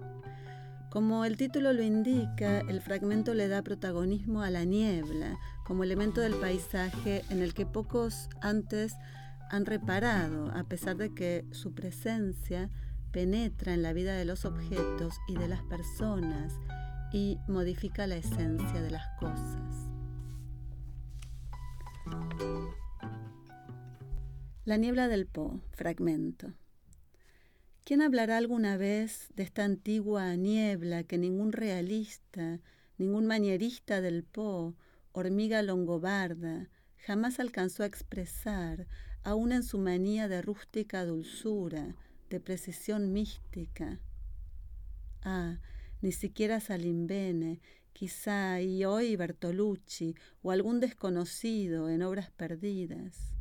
Como 0.91 1.25
el 1.25 1.39
título 1.39 1.73
lo 1.73 1.83
indica, 1.83 2.61
el 2.61 2.83
fragmento 2.83 3.33
le 3.33 3.49
da 3.49 3.63
protagonismo 3.63 4.43
a 4.43 4.51
la 4.51 4.65
niebla 4.65 5.39
como 5.65 5.83
elemento 5.83 6.21
del 6.21 6.35
paisaje 6.35 7.25
en 7.31 7.43
el 7.43 7.55
que 7.55 7.65
pocos 7.65 8.29
antes 8.43 8.95
han 9.51 9.65
reparado, 9.65 10.51
a 10.51 10.65
pesar 10.65 10.97
de 10.97 11.15
que 11.15 11.47
su 11.53 11.75
presencia 11.75 12.71
penetra 13.13 13.73
en 13.73 13.83
la 13.83 13.95
vida 13.95 14.15
de 14.15 14.27
los 14.27 14.45
objetos 14.45 15.15
y 15.27 15.37
de 15.37 15.49
las 15.49 15.63
personas 15.63 16.59
y 17.15 17.39
modifica 17.47 18.09
la 18.09 18.17
esencia 18.17 18.83
de 18.83 18.91
las 18.91 19.07
cosas. 19.21 19.89
La 24.65 24.77
niebla 24.79 25.07
del 25.07 25.27
Po, 25.27 25.61
fragmento. 25.71 26.53
¿Quién 27.85 28.03
hablará 28.03 28.37
alguna 28.37 28.77
vez 28.77 29.29
de 29.37 29.45
esta 29.45 29.65
antigua 29.65 30.35
niebla 30.35 31.05
que 31.05 31.17
ningún 31.17 31.53
realista, 31.53 32.59
ningún 32.99 33.27
manierista 33.27 34.01
del 34.01 34.25
Po, 34.25 34.75
hormiga 35.13 35.63
longobarda, 35.63 36.69
jamás 37.07 37.39
alcanzó 37.39 37.85
a 37.85 37.87
expresar, 37.87 38.89
aún 39.23 39.53
en 39.53 39.63
su 39.63 39.79
manía 39.79 40.27
de 40.27 40.43
rústica 40.43 41.05
dulzura, 41.05 41.95
de 42.29 42.41
precisión 42.41 43.13
mística? 43.13 44.01
Ah, 45.23 45.61
ni 46.05 46.13
siquiera 46.13 46.61
Salimbene, 46.61 47.63
quizá 47.95 48.61
y 48.61 48.85
hoy 48.85 49.17
Bertolucci 49.17 50.15
o 50.43 50.51
algún 50.51 50.79
desconocido 50.79 51.89
en 51.89 52.03
obras 52.03 52.31
perdidas 52.31 53.35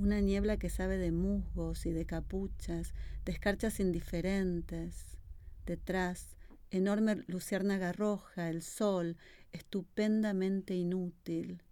una 0.00 0.20
niebla 0.20 0.56
que 0.56 0.70
sabe 0.70 0.96
de 0.96 1.12
musgos 1.12 1.84
y 1.84 1.92
de 1.92 2.06
capuchas, 2.06 2.94
de 3.26 3.32
escarchas 3.32 3.80
indiferentes. 3.80 5.18
Detrás, 5.66 6.36
enorme 6.70 7.22
luciérnaga 7.26 7.92
roja, 7.92 8.48
el 8.48 8.62
sol, 8.62 9.18
estupendamente 9.52 10.74
inútil. 10.74 11.62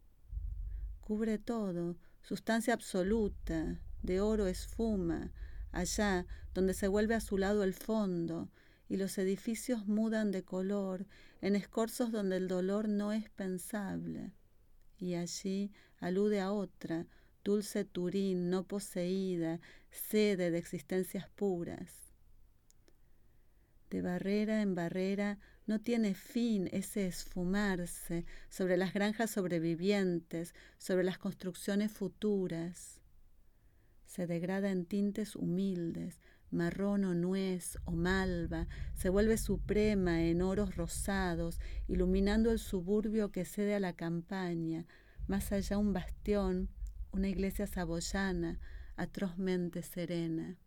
Cubre 1.01 1.39
todo, 1.39 1.97
sustancia 2.21 2.75
absoluta, 2.75 3.81
de 4.03 4.21
oro 4.21 4.47
esfuma, 4.47 5.33
allá 5.73 6.27
donde 6.53 6.75
se 6.75 6.87
vuelve 6.87 7.15
a 7.15 7.21
su 7.21 7.39
lado 7.39 7.65
el 7.65 7.73
fondo, 7.73 8.51
y 8.89 8.97
los 8.97 9.19
edificios 9.19 9.87
mudan 9.87 10.31
de 10.31 10.43
color 10.43 11.07
en 11.41 11.57
escorzos 11.57 12.11
donde 12.11 12.37
el 12.37 12.49
dolor 12.49 12.89
no 12.89 13.13
es 13.13 13.29
pensable. 13.31 14.33
Y 14.99 15.15
allí 15.15 15.71
alude 15.99 16.41
a 16.41 16.53
otra, 16.53 17.07
dulce 17.45 17.85
Turín 17.85 18.51
no 18.51 18.67
poseída, 18.67 19.61
sede 19.91 20.51
de 20.51 20.59
existencias 20.59 21.29
puras. 21.29 22.13
De 23.91 24.03
barrera 24.03 24.61
en 24.61 24.75
barrera 24.75 25.39
no 25.67 25.81
tiene 25.81 26.15
fin 26.15 26.69
ese 26.73 27.07
esfumarse 27.07 28.25
sobre 28.49 28.77
las 28.77 28.93
granjas 28.93 29.31
sobrevivientes, 29.31 30.55
sobre 30.79 31.05
las 31.05 31.19
construcciones 31.19 31.93
futuras. 31.93 33.01
Se 34.07 34.27
degrada 34.27 34.71
en 34.71 34.87
tintes 34.87 35.37
humildes, 35.37 36.21
marrón 36.51 37.05
o 37.05 37.15
nuez 37.15 37.79
o 37.85 37.93
malva, 37.93 38.67
se 38.95 39.09
vuelve 39.09 39.39
suprema 39.39 40.23
en 40.25 40.43
oros 40.43 40.77
rosados, 40.77 41.61
iluminando 41.87 42.51
el 42.51 42.59
suburbio 42.59 43.31
que 43.31 43.45
cede 43.45 43.75
a 43.75 43.81
la 43.81 43.93
campaña, 43.93 44.87
más 45.27 45.53
allá 45.53 45.79
un 45.79 45.93
bastión, 45.93 46.69
una 47.13 47.29
iglesia 47.29 47.67
saboyana 47.67 48.61
atrozmente 48.97 49.83
serena. 49.83 50.59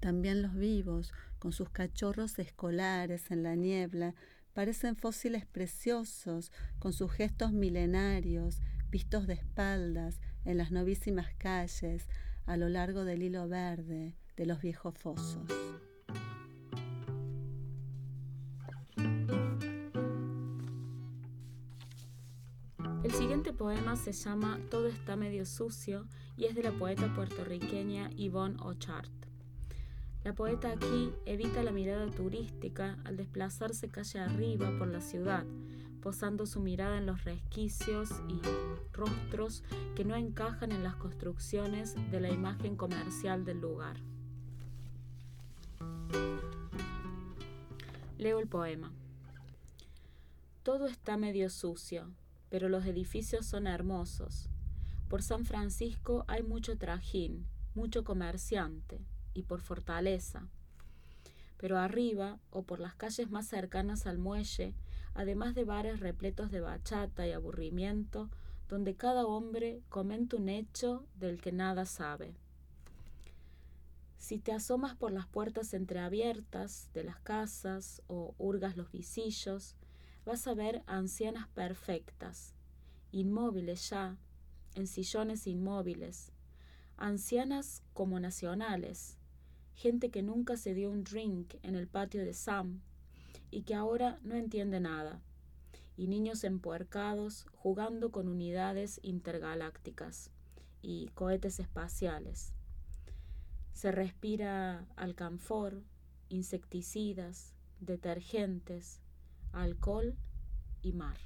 También 0.00 0.42
los 0.42 0.54
vivos, 0.54 1.12
con 1.38 1.52
sus 1.52 1.70
cachorros 1.70 2.38
escolares 2.38 3.30
en 3.30 3.42
la 3.42 3.56
niebla, 3.56 4.14
parecen 4.52 4.96
fósiles 4.96 5.44
preciosos, 5.46 6.52
con 6.78 6.92
sus 6.92 7.12
gestos 7.12 7.52
milenarios, 7.52 8.60
vistos 8.90 9.26
de 9.26 9.34
espaldas 9.34 10.20
en 10.44 10.56
las 10.56 10.70
novísimas 10.70 11.34
calles, 11.36 12.08
a 12.48 12.56
lo 12.56 12.70
largo 12.70 13.04
del 13.04 13.22
hilo 13.22 13.46
verde 13.46 14.14
de 14.36 14.46
los 14.46 14.62
viejos 14.62 14.94
fosos. 14.96 15.42
El 23.04 23.12
siguiente 23.12 23.52
poema 23.52 23.96
se 23.96 24.12
llama 24.12 24.58
Todo 24.70 24.86
está 24.88 25.14
medio 25.14 25.44
sucio 25.44 26.06
y 26.38 26.46
es 26.46 26.54
de 26.54 26.62
la 26.62 26.72
poeta 26.72 27.12
puertorriqueña 27.14 28.08
Yvonne 28.16 28.56
Ochart. 28.60 29.12
La 30.24 30.34
poeta 30.34 30.72
aquí 30.72 31.12
evita 31.26 31.62
la 31.62 31.70
mirada 31.70 32.10
turística 32.10 32.98
al 33.04 33.18
desplazarse 33.18 33.90
calle 33.90 34.20
arriba 34.20 34.70
por 34.78 34.88
la 34.88 35.02
ciudad, 35.02 35.44
posando 36.00 36.46
su 36.46 36.60
mirada 36.60 36.98
en 36.98 37.06
los 37.06 37.24
resquicios 37.24 38.10
y 38.28 38.40
rostros 38.92 39.62
que 39.96 40.04
no 40.04 40.16
encajan 40.16 40.72
en 40.72 40.82
las 40.82 40.96
construcciones 40.96 41.94
de 42.10 42.20
la 42.20 42.30
imagen 42.30 42.76
comercial 42.76 43.44
del 43.44 43.60
lugar. 43.60 43.96
Leo 48.18 48.40
el 48.40 48.48
poema. 48.48 48.92
Todo 50.62 50.86
está 50.86 51.16
medio 51.16 51.50
sucio, 51.50 52.10
pero 52.50 52.68
los 52.68 52.84
edificios 52.84 53.46
son 53.46 53.66
hermosos. 53.66 54.48
Por 55.08 55.22
San 55.22 55.44
Francisco 55.44 56.24
hay 56.26 56.42
mucho 56.42 56.76
trajín, 56.76 57.46
mucho 57.74 58.04
comerciante, 58.04 59.00
y 59.34 59.44
por 59.44 59.60
fortaleza. 59.60 60.48
Pero 61.58 61.78
arriba, 61.78 62.38
o 62.50 62.62
por 62.62 62.80
las 62.80 62.94
calles 62.94 63.30
más 63.30 63.46
cercanas 63.46 64.06
al 64.06 64.18
muelle, 64.18 64.74
además 65.18 65.56
de 65.56 65.64
bares 65.64 65.98
repletos 65.98 66.52
de 66.52 66.60
bachata 66.60 67.26
y 67.26 67.32
aburrimiento, 67.32 68.30
donde 68.68 68.94
cada 68.94 69.26
hombre 69.26 69.82
comenta 69.88 70.36
un 70.36 70.48
hecho 70.48 71.08
del 71.16 71.40
que 71.40 71.50
nada 71.50 71.86
sabe. 71.86 72.36
Si 74.16 74.38
te 74.38 74.52
asomas 74.52 74.94
por 74.94 75.10
las 75.10 75.26
puertas 75.26 75.74
entreabiertas 75.74 76.88
de 76.94 77.02
las 77.02 77.18
casas 77.18 78.00
o 78.06 78.36
hurgas 78.38 78.76
los 78.76 78.92
visillos, 78.92 79.74
vas 80.24 80.46
a 80.46 80.54
ver 80.54 80.84
ancianas 80.86 81.48
perfectas, 81.48 82.54
inmóviles 83.10 83.90
ya, 83.90 84.16
en 84.76 84.86
sillones 84.86 85.48
inmóviles, 85.48 86.30
ancianas 86.96 87.82
como 87.92 88.20
nacionales, 88.20 89.18
gente 89.74 90.10
que 90.10 90.22
nunca 90.22 90.56
se 90.56 90.74
dio 90.74 90.88
un 90.92 91.02
drink 91.02 91.56
en 91.64 91.74
el 91.74 91.88
patio 91.88 92.24
de 92.24 92.34
Sam 92.34 92.82
y 93.50 93.62
que 93.62 93.74
ahora 93.74 94.18
no 94.22 94.34
entiende 94.34 94.80
nada, 94.80 95.22
y 95.96 96.06
niños 96.06 96.44
empuercados 96.44 97.46
jugando 97.52 98.10
con 98.12 98.28
unidades 98.28 99.00
intergalácticas 99.02 100.30
y 100.80 101.08
cohetes 101.14 101.58
espaciales. 101.58 102.52
Se 103.72 103.92
respira 103.92 104.86
alcanfor, 104.96 105.82
insecticidas, 106.28 107.54
detergentes, 107.80 109.00
alcohol 109.52 110.16
y 110.82 110.92
mar. 110.92 111.18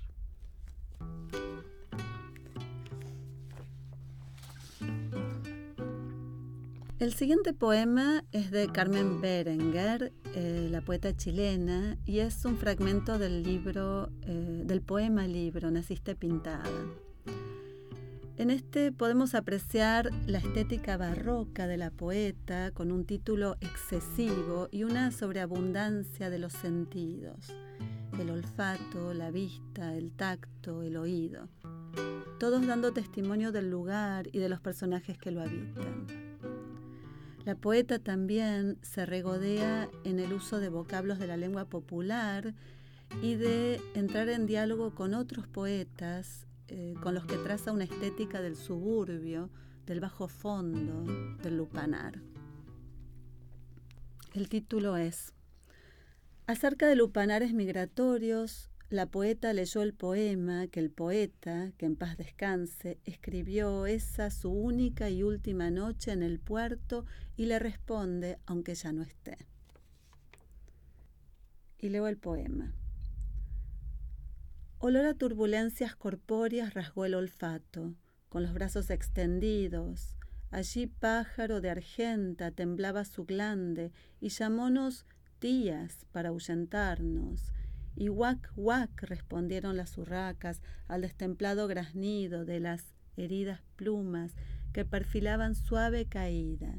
El 7.03 7.15
siguiente 7.15 7.53
poema 7.53 8.25
es 8.31 8.53
de 8.53 8.69
Carmen 8.69 9.21
Berenguer, 9.21 10.13
eh, 10.37 10.69
la 10.71 10.83
poeta 10.83 11.17
chilena, 11.17 11.99
y 12.05 12.21
es 12.21 12.45
un 12.45 12.57
fragmento 12.57 13.19
del 13.19 13.43
libro, 13.43 14.13
eh, 14.23 14.63
del 14.65 14.83
poema 14.83 15.27
libro 15.27 15.69
Naciste 15.73 16.15
pintada. 16.15 16.63
En 18.37 18.51
este 18.51 18.93
podemos 18.93 19.35
apreciar 19.35 20.11
la 20.29 20.39
estética 20.39 20.97
barroca 20.97 21.67
de 21.67 21.77
la 21.77 21.91
poeta 21.91 22.71
con 22.71 22.93
un 22.93 23.05
título 23.05 23.57
excesivo 23.61 24.69
y 24.71 24.85
una 24.85 25.11
sobreabundancia 25.11 26.31
de 26.31 26.39
los 26.39 26.53
sentidos 26.53 27.53
el 28.17 28.31
olfato, 28.31 29.13
la 29.13 29.33
vista, 29.33 29.97
el 29.97 30.13
tacto, 30.13 30.83
el 30.83 30.97
oído, 30.97 31.49
todos 32.39 32.65
dando 32.65 32.93
testimonio 32.93 33.51
del 33.51 33.71
lugar 33.71 34.29
y 34.31 34.39
de 34.39 34.49
los 34.49 34.61
personajes 34.61 35.19
que 35.19 35.33
lo 35.33 35.41
habitan. 35.41 36.32
La 37.45 37.57
poeta 37.57 37.99
también 37.99 38.79
se 38.83 39.05
regodea 39.05 39.89
en 40.05 40.21
el 40.21 40.33
uso 40.33 40.61
de 40.61 40.69
vocablos 40.69 41.19
de 41.19 41.27
la 41.27 41.37
lengua 41.37 41.65
popular 41.65 42.55
y 43.21 43.35
de 43.35 43.81
entrar 43.95 44.29
en 44.29 44.47
diálogo 44.47 44.95
con 44.95 45.13
otros 45.13 45.49
poetas 45.49 46.47
eh, 46.69 46.95
con 47.03 47.15
los 47.15 47.27
que 47.27 47.37
traza 47.37 47.73
una 47.73 47.85
estética 47.85 48.41
del 48.41 48.57
suburbio, 48.57 49.51
del 49.87 50.01
bajo 50.01 50.29
fondo, 50.29 51.05
del 51.43 51.57
lupanar. 51.57 52.21
El 54.35 54.49
título 54.49 54.97
es 54.97 55.35
Acerca 56.47 56.87
de 56.87 56.97
lupanares 56.97 57.53
migratorios, 57.53 58.72
la 58.93 59.07
poeta 59.07 59.55
leyó 59.55 59.81
el 59.81 59.95
poema 59.95 60.67
que 60.67 60.79
el 60.79 60.91
poeta, 60.91 61.73
que 61.79 61.87
en 61.87 61.97
paz 61.97 62.19
descanse, 62.19 62.99
escribió 63.07 63.87
esa 63.87 64.31
su 64.31 64.51
única 64.51 65.09
y 65.09 65.23
última 65.23 65.71
noche 65.71 66.13
en 66.13 66.23
el 66.23 66.39
puerto 66.39 67.07
y 67.35 67.47
le 67.47 67.59
responde 67.59 68.39
aunque 68.45 68.75
ya 68.75 68.93
no 68.93 69.03
esté. 69.03 69.39
Y 71.79 71.89
leo 71.89 72.07
el 72.07 72.19
poema. 72.19 72.75
Olor 74.79 75.07
a 75.07 75.15
turbulencias 75.15 75.97
corpóreas 75.97 76.75
rasgó 76.75 77.07
el 77.07 77.15
olfato, 77.15 77.95
con 78.29 78.43
los 78.43 78.53
brazos 78.53 78.91
extendidos. 78.91 80.19
Allí 80.51 80.87
pájaro 80.87 81.63
de 81.63 81.71
argenta 81.71 82.51
temblaba 82.51 83.07
su 83.07 83.25
glande 83.25 83.91
y 84.21 84.29
llamónos 84.29 85.07
días 85.41 86.05
para 86.13 86.29
ahuyentarnos, 86.29 87.55
Y 87.95 88.09
guac, 88.09 88.53
guac, 88.57 89.03
respondieron 89.03 89.77
las 89.77 89.99
urracas 89.99 90.63
al 90.89 91.03
destemplado 91.03 91.69
graznido 91.69 92.45
de 92.45 92.61
las 92.61 92.95
heridas 93.17 93.61
plumas 93.77 94.35
que 94.73 94.85
perfilaban 94.85 95.55
suave 95.55 96.07
caída. 96.07 96.75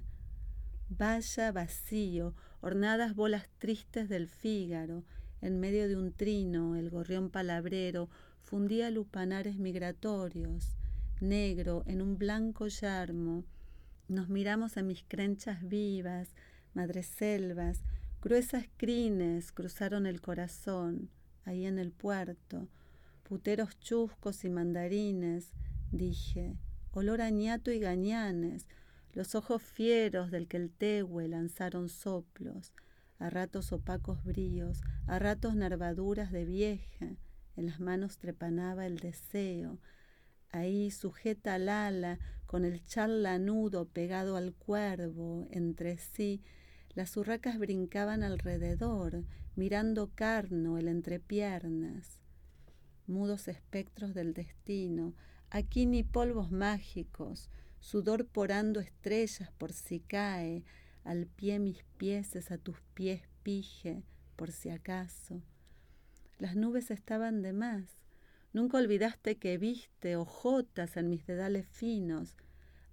Vaya 0.90 1.52
vacío, 1.52 2.36
ornadas 2.62 3.16
bolas 3.16 3.50
tristes 3.58 4.10
del 4.10 4.28
Fígaro, 4.28 5.04
en 5.42 5.60
medio 5.60 5.88
de 5.88 5.98
un 5.98 6.14
trino 6.14 6.76
el 6.76 6.90
gorrión 6.90 7.30
palabrero 7.30 8.10
fundía 8.42 8.90
lupanares 8.92 9.58
migratorios, 9.58 10.78
negro 11.20 11.84
en 11.88 12.02
un 12.02 12.18
blanco 12.18 12.68
yarmo. 12.68 13.44
Nos 14.08 14.30
miramos 14.30 14.78
a 14.78 14.84
mis 14.84 15.04
crenchas 15.08 15.68
vivas, 15.68 16.36
madreselvas, 16.74 17.84
gruesas 18.24 18.70
crines 18.78 19.52
cruzaron 19.52 20.06
el 20.06 20.22
corazón, 20.22 21.10
ahí 21.44 21.66
en 21.66 21.78
el 21.78 21.92
puerto, 21.92 22.70
puteros 23.24 23.78
chuscos 23.82 24.46
y 24.46 24.50
mandarines, 24.50 25.52
dije, 25.92 26.56
olor 26.92 27.20
a 27.20 27.30
ñato 27.32 27.70
y 27.70 27.80
gañanes, 27.80 28.66
los 29.12 29.36
ojos 29.36 29.62
fieros 29.62 30.32
del 30.32 30.48
que 30.48 30.56
el 30.56 30.72
tehue 30.72 31.28
lanzaron 31.28 31.90
soplos, 31.90 32.72
a 33.20 33.30
ratos 33.30 33.74
opacos 33.74 34.24
bríos, 34.24 34.80
a 35.06 35.20
ratos 35.20 35.54
nervaduras 35.56 36.32
de 36.32 36.46
vieja, 36.46 37.18
en 37.58 37.66
las 37.66 37.82
manos 37.82 38.20
trepanaba 38.20 38.86
el 38.86 39.00
deseo, 39.00 39.80
ahí 40.50 40.92
sujeta 40.92 41.56
al 41.56 41.68
ala, 41.68 42.20
con 42.46 42.64
el 42.64 42.86
chal 42.86 43.22
lanudo 43.22 43.84
pegado 43.84 44.38
al 44.38 44.54
cuervo, 44.54 45.46
entre 45.52 45.98
sí, 45.98 46.42
las 46.96 47.18
urracas 47.18 47.58
brincaban 47.58 48.24
alrededor, 48.24 49.24
mirando 49.56 50.12
carno 50.14 50.78
el 50.78 50.88
entrepiernas. 50.88 52.20
Mudos 53.08 53.48
espectros 53.48 54.14
del 54.14 54.34
destino, 54.34 55.14
aquí 55.50 55.86
ni 55.86 56.04
polvos 56.04 56.52
mágicos, 56.52 57.50
sudor 57.80 58.26
porando 58.26 58.80
estrellas 58.80 59.52
por 59.58 59.74
si 59.74 60.00
cae, 60.00 60.64
al 61.04 61.26
pie 61.28 61.60
mis 61.60 61.84
pies 61.98 62.50
a 62.52 62.58
tus 62.58 62.80
pies 62.94 63.22
pije, 63.44 64.04
por 64.36 64.52
si 64.52 64.70
acaso. 64.70 65.42
Las 66.40 66.56
nubes 66.56 66.92
estaban 66.92 67.42
de 67.42 67.54
más. 67.54 67.84
Nunca 68.54 68.78
olvidaste 68.78 69.38
que 69.38 69.58
viste 69.58 70.16
hojotas 70.16 70.96
en 70.98 71.10
mis 71.10 71.26
dedales 71.26 71.68
finos, 71.68 72.36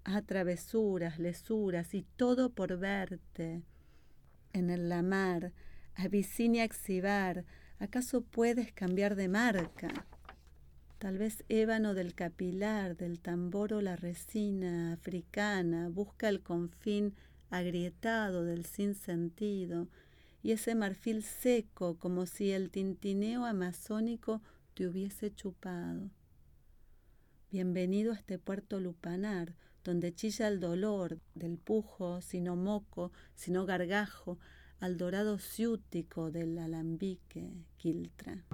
a 0.04 0.22
travesuras, 0.22 1.18
lesuras 1.18 1.94
y 1.94 2.02
todo 2.16 2.50
por 2.50 2.78
verte. 2.78 3.62
En 4.52 4.70
el 4.70 4.88
lamar, 4.88 5.52
Abisinia 5.94 6.64
exhibar, 6.64 7.44
¿acaso 7.78 8.22
puedes 8.22 8.72
cambiar 8.72 9.14
de 9.14 9.28
marca? 9.28 10.06
Tal 10.98 11.18
vez 11.18 11.44
ébano 11.48 11.94
del 11.94 12.14
capilar, 12.14 12.96
del 12.96 13.20
tambor 13.20 13.72
o 13.72 13.80
la 13.80 13.96
resina 13.96 14.92
africana, 14.92 15.88
busca 15.88 16.28
el 16.28 16.42
confín 16.42 17.14
agrietado 17.48 18.44
del 18.44 18.64
sinsentido, 18.64 19.88
y 20.42 20.52
ese 20.52 20.74
marfil 20.74 21.22
seco 21.22 21.98
como 21.98 22.26
si 22.26 22.50
el 22.50 22.70
tintineo 22.70 23.44
amazónico 23.44 24.42
te 24.74 24.86
hubiese 24.86 25.34
chupado. 25.34 26.10
Bienvenido 27.50 28.12
a 28.12 28.16
este 28.16 28.38
puerto 28.38 28.80
lupanar, 28.80 29.54
donde 29.84 30.14
chilla 30.14 30.48
el 30.48 30.60
dolor 30.60 31.18
del 31.34 31.58
pujo, 31.58 32.20
sino 32.20 32.56
moco, 32.56 33.12
sino 33.34 33.66
gargajo, 33.66 34.38
al 34.80 34.96
dorado 34.96 35.38
ciútico 35.38 36.30
del 36.30 36.58
alambique 36.58 37.52
quiltra. 37.76 38.44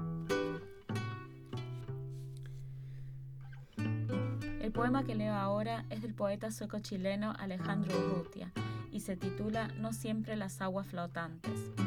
El 4.60 4.72
poema 4.72 5.04
que 5.04 5.14
leo 5.14 5.34
ahora 5.34 5.86
es 5.90 6.02
del 6.02 6.14
poeta 6.14 6.50
sueco-chileno 6.50 7.32
Alejandro 7.38 7.96
Urrutia 7.96 8.52
y 8.90 9.00
se 9.00 9.16
titula 9.16 9.68
No 9.78 9.92
siempre 9.92 10.34
las 10.34 10.60
aguas 10.60 10.88
flotantes. 10.88 11.85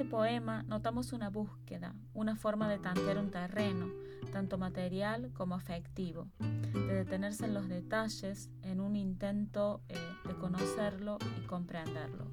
Este 0.00 0.10
poema 0.10 0.62
notamos 0.62 1.12
una 1.12 1.28
búsqueda, 1.28 1.94
una 2.14 2.34
forma 2.34 2.70
de 2.70 2.78
tantear 2.78 3.18
un 3.18 3.30
terreno, 3.30 3.86
tanto 4.32 4.56
material 4.56 5.30
como 5.34 5.54
afectivo, 5.54 6.26
de 6.38 6.94
detenerse 6.94 7.44
en 7.44 7.52
los 7.52 7.68
detalles 7.68 8.48
en 8.62 8.80
un 8.80 8.96
intento 8.96 9.82
eh, 9.90 9.98
de 10.26 10.34
conocerlo 10.36 11.18
y 11.38 11.46
comprenderlo. 11.46 12.24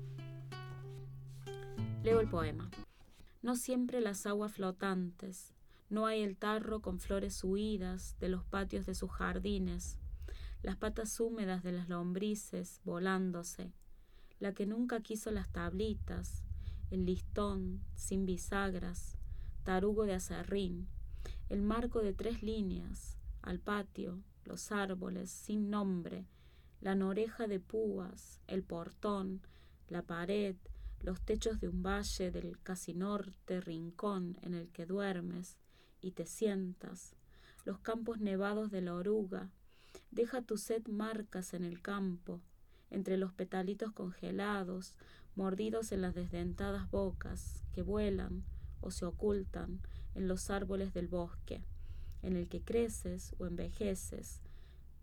Leo 2.04 2.22
el 2.22 2.30
poema. 2.30 2.72
No 3.42 3.58
siempre 3.58 4.00
las 4.00 4.26
aguas 4.26 4.54
flotantes, 4.54 5.54
no 5.90 6.06
hay 6.06 6.22
el 6.22 6.38
tarro 6.38 6.80
con 6.80 7.02
flores 7.02 7.44
huidas 7.44 8.16
de 8.22 8.30
los 8.30 8.46
patios 8.46 8.86
de 8.86 8.96
sus 8.96 9.12
jardines, 9.12 10.00
las 10.64 10.78
patas 10.78 11.20
húmedas 11.20 11.64
de 11.64 11.74
las 11.74 11.90
lombrices 11.90 12.80
volándose, 12.86 13.74
la 14.40 14.54
que 14.54 14.66
nunca 14.66 15.02
quiso 15.02 15.32
las 15.32 15.50
tablitas, 15.50 16.47
el 16.89 17.06
listón 17.06 17.82
sin 17.95 18.26
bisagras, 18.26 19.17
tarugo 19.63 20.06
de 20.06 20.13
acerrín, 20.13 20.88
el 21.50 21.62
marco 21.62 22.02
de 22.02 22.13
tres 22.13 22.43
líneas, 22.43 23.17
al 23.41 23.60
patio, 23.60 24.21
los 24.45 24.71
árboles 24.71 25.30
sin 25.30 25.69
nombre, 25.69 26.26
la 26.82 26.95
noreja 26.95 27.47
de 27.47 27.60
púas, 27.60 28.39
el 28.47 28.63
portón, 28.63 29.41
la 29.89 30.02
pared, 30.02 30.56
los 31.02 31.21
techos 31.21 31.60
de 31.60 31.67
un 31.67 31.84
valle 31.84 32.32
del 32.32 32.60
casi 32.62 32.93
norte 32.93 33.62
rincón 33.62 34.38
en 34.41 34.54
el 34.54 34.69
que 34.69 34.86
duermes, 34.86 35.58
y 36.02 36.12
te 36.12 36.26
sientas, 36.26 37.15
los 37.65 37.80
campos 37.80 38.19
nevados 38.19 38.71
de 38.71 38.82
la 38.82 38.95
oruga, 38.95 39.50
deja 40.12 40.41
tu 40.41 40.58
sed 40.58 40.88
marcas 40.88 41.54
en 41.54 41.63
el 41.63 41.82
campo, 41.82 42.41
entre 42.89 43.17
los 43.17 43.34
petalitos 43.34 43.91
congelados, 43.91 44.95
mordidos 45.38 45.91
en 45.91 46.02
las 46.02 46.15
desdentadas 46.15 46.89
bocas 46.89 47.63
que 47.71 47.84
vuelan 47.84 48.43
o 48.82 48.89
se 48.89 49.06
ocultan 49.06 49.80
en 50.15 50.28
los 50.28 50.50
árboles 50.50 50.93
del 50.95 51.08
bosque, 51.08 51.63
en 52.23 52.36
el 52.36 52.50
que 52.50 52.63
creces 52.63 53.36
o 53.38 53.45
envejeces, 53.45 54.41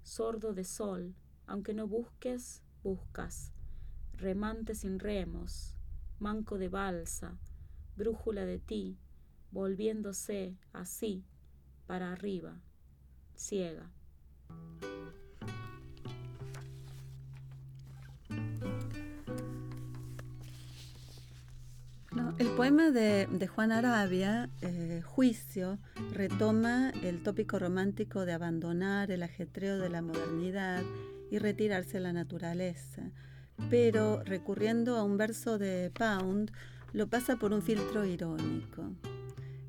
sordo 0.03 0.53
de 0.53 0.65
sol, 0.65 1.15
aunque 1.47 1.73
no 1.73 1.87
busques, 1.87 2.63
buscas, 2.83 3.53
remante 4.13 4.75
sin 4.75 4.99
remos, 4.99 5.77
manco 6.19 6.59
de 6.59 6.69
balsa, 6.69 7.39
brújula 7.97 8.45
de 8.45 8.59
ti, 8.59 8.99
volviéndose 9.53 10.57
así 10.73 11.25
para 11.87 12.11
arriba, 12.11 12.61
ciega. 13.37 13.89
El 22.39 22.49
poema 22.49 22.91
de, 22.91 23.49
Juan 23.55 23.71
Arabia, 23.71 24.51
eh, 24.61 25.03
Juicio, 25.05 25.79
retoma 26.13 26.91
el 27.03 27.23
tópico 27.23 27.59
romántico 27.59 28.25
de 28.25 28.33
abandonar 28.33 29.11
el 29.11 29.23
ajetreo 29.23 29.79
de 29.79 29.89
la 29.89 30.03
modernidad 30.03 30.83
y 31.31 31.39
retirarse 31.39 31.99
a 31.99 32.01
la 32.01 32.13
naturaleza, 32.13 33.11
pero 33.71 34.23
recurriendo 34.25 34.97
a 34.97 35.05
un 35.05 35.17
verso 35.17 35.59
de 35.59 35.93
Pound, 35.97 36.51
lo 36.93 37.09
pasa 37.09 37.37
por 37.37 37.53
un 37.53 37.63
filtro 37.63 38.05
irónico. 38.05 38.91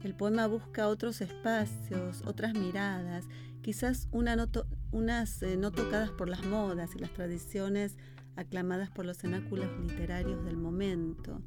El 0.04 0.16
poema 0.16 0.48
busca 0.48 0.88
otros 0.88 1.22
espacios, 1.22 2.24
otras 2.26 2.54
miradas, 2.54 3.26
quizás 3.62 4.08
unas 4.12 5.42
eh, 5.44 5.58
no 5.58 5.72
tocadas 5.72 6.12
por 6.12 6.30
las 6.30 6.44
modas 6.46 6.96
y 6.96 7.00
las 7.00 7.12
tradiciones 7.14 7.98
aclamadas 8.36 8.90
por 8.90 9.06
los 9.06 9.18
cenáculos 9.18 9.70
literarios 9.80 10.44
del 10.46 10.58
momento, 10.58 11.42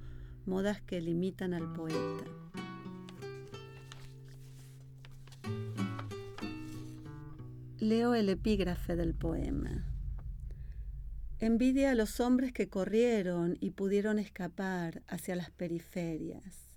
modas 0.49 0.83
que 0.83 1.01
limitan 1.01 1.55
al 1.55 1.73
poeta. 1.73 2.25
Leo 7.79 8.15
el 8.15 8.29
epígrafe 8.29 8.97
del 8.97 9.15
poema. 9.15 9.85
Envidia 11.39 11.93
a 11.93 11.95
los 11.95 12.19
hombres 12.19 12.53
que 12.53 12.69
corrieron 12.69 13.57
y 13.61 13.71
pudieron 13.71 14.19
escapar 14.19 15.05
hacia 15.07 15.37
las 15.37 15.53
periferias 15.53 16.69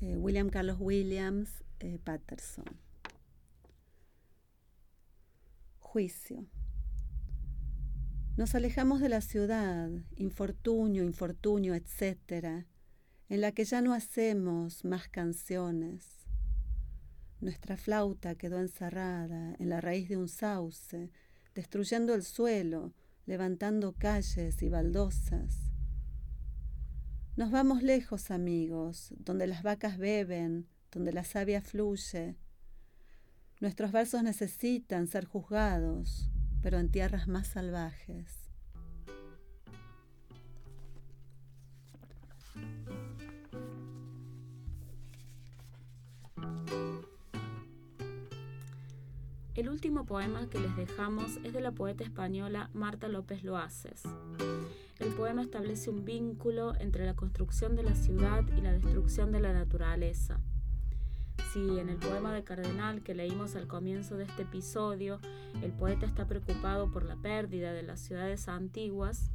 eh, 0.00 0.16
William 0.16 0.48
Carlos 0.48 0.78
Williams 0.80 1.62
eh, 1.80 1.98
Patterson. 2.02 2.64
Juicio. 5.78 6.46
Nos 8.36 8.54
alejamos 8.54 9.00
de 9.00 9.10
la 9.10 9.20
ciudad, 9.20 9.90
infortunio, 10.16 11.04
infortunio, 11.04 11.74
etcétera, 11.74 12.66
en 13.30 13.40
la 13.40 13.52
que 13.52 13.64
ya 13.64 13.80
no 13.80 13.94
hacemos 13.94 14.84
más 14.84 15.08
canciones. 15.08 16.26
Nuestra 17.40 17.76
flauta 17.76 18.34
quedó 18.34 18.58
encerrada 18.58 19.54
en 19.58 19.68
la 19.70 19.80
raíz 19.80 20.08
de 20.08 20.16
un 20.16 20.28
sauce, 20.28 21.10
destruyendo 21.54 22.12
el 22.12 22.24
suelo, 22.24 22.92
levantando 23.26 23.92
calles 23.92 24.60
y 24.62 24.68
baldosas. 24.68 25.70
Nos 27.36 27.52
vamos 27.52 27.84
lejos, 27.84 28.32
amigos, 28.32 29.14
donde 29.18 29.46
las 29.46 29.62
vacas 29.62 29.96
beben, 29.96 30.66
donde 30.90 31.12
la 31.12 31.22
savia 31.22 31.62
fluye. 31.62 32.36
Nuestros 33.60 33.92
versos 33.92 34.24
necesitan 34.24 35.06
ser 35.06 35.24
juzgados, 35.24 36.28
pero 36.62 36.80
en 36.80 36.90
tierras 36.90 37.28
más 37.28 37.46
salvajes. 37.46 38.49
El 49.56 49.68
último 49.68 50.06
poema 50.06 50.48
que 50.48 50.60
les 50.60 50.76
dejamos 50.76 51.38
es 51.42 51.52
de 51.52 51.60
la 51.60 51.72
poeta 51.72 52.04
española 52.04 52.70
Marta 52.72 53.08
López 53.08 53.42
Loaces. 53.42 54.04
El 55.00 55.08
poema 55.14 55.42
establece 55.42 55.90
un 55.90 56.04
vínculo 56.04 56.74
entre 56.78 57.04
la 57.04 57.14
construcción 57.14 57.74
de 57.74 57.82
la 57.82 57.96
ciudad 57.96 58.44
y 58.56 58.60
la 58.60 58.72
destrucción 58.72 59.32
de 59.32 59.40
la 59.40 59.52
naturaleza. 59.52 60.40
Si 61.52 61.80
en 61.80 61.88
el 61.88 61.96
poema 61.96 62.32
de 62.32 62.44
Cardenal 62.44 63.02
que 63.02 63.14
leímos 63.14 63.56
al 63.56 63.66
comienzo 63.66 64.16
de 64.16 64.24
este 64.24 64.42
episodio, 64.42 65.18
el 65.62 65.72
poeta 65.72 66.06
está 66.06 66.28
preocupado 66.28 66.92
por 66.92 67.04
la 67.04 67.16
pérdida 67.16 67.72
de 67.72 67.82
las 67.82 67.98
ciudades 67.98 68.46
antiguas, 68.46 69.32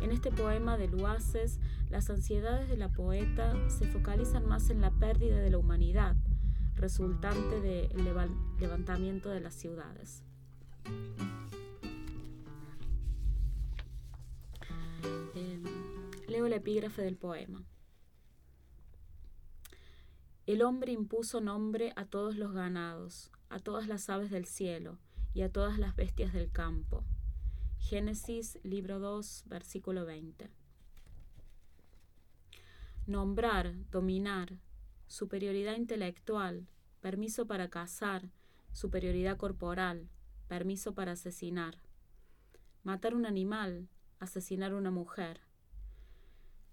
en 0.00 0.12
este 0.12 0.30
poema 0.30 0.78
de 0.78 0.86
Luaces 0.86 1.58
las 1.88 2.08
ansiedades 2.08 2.68
de 2.68 2.76
la 2.76 2.88
poeta 2.88 3.52
se 3.68 3.86
focalizan 3.86 4.46
más 4.46 4.70
en 4.70 4.80
la 4.80 4.92
pérdida 4.92 5.38
de 5.38 5.50
la 5.50 5.58
humanidad, 5.58 6.14
resultante 6.80 7.60
del 7.60 7.90
levantamiento 8.58 9.28
de 9.28 9.40
las 9.40 9.54
ciudades. 9.54 10.24
Em, 15.34 15.62
leo 16.26 16.46
el 16.46 16.52
epígrafe 16.54 17.02
del 17.02 17.16
poema. 17.16 17.64
El 20.46 20.62
hombre 20.62 20.92
impuso 20.92 21.40
nombre 21.40 21.92
a 21.96 22.06
todos 22.06 22.36
los 22.36 22.52
ganados, 22.52 23.30
a 23.50 23.58
todas 23.58 23.86
las 23.86 24.08
aves 24.08 24.30
del 24.30 24.46
cielo 24.46 24.98
y 25.34 25.42
a 25.42 25.52
todas 25.52 25.78
las 25.78 25.94
bestias 25.94 26.32
del 26.32 26.50
campo. 26.50 27.04
Génesis, 27.78 28.58
libro 28.62 28.98
2, 28.98 29.44
versículo 29.46 30.06
20. 30.06 30.50
Nombrar, 33.06 33.74
dominar, 33.90 34.58
superioridad 35.10 35.74
intelectual, 35.74 36.68
permiso 37.00 37.48
para 37.48 37.68
cazar, 37.68 38.30
superioridad 38.72 39.36
corporal, 39.36 40.08
permiso 40.46 40.94
para 40.94 41.12
asesinar. 41.12 41.78
Matar 42.84 43.16
un 43.16 43.26
animal, 43.26 43.88
asesinar 44.20 44.72
una 44.72 44.92
mujer. 44.92 45.40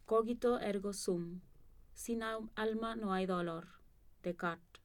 Cogito 0.06 0.60
ergo 0.60 0.94
sum. 0.94 1.42
Sin 1.96 2.22
alma 2.22 2.96
no 2.96 3.12
hay 3.12 3.26
dolor. 3.26 3.70
Descartes. 4.22 4.84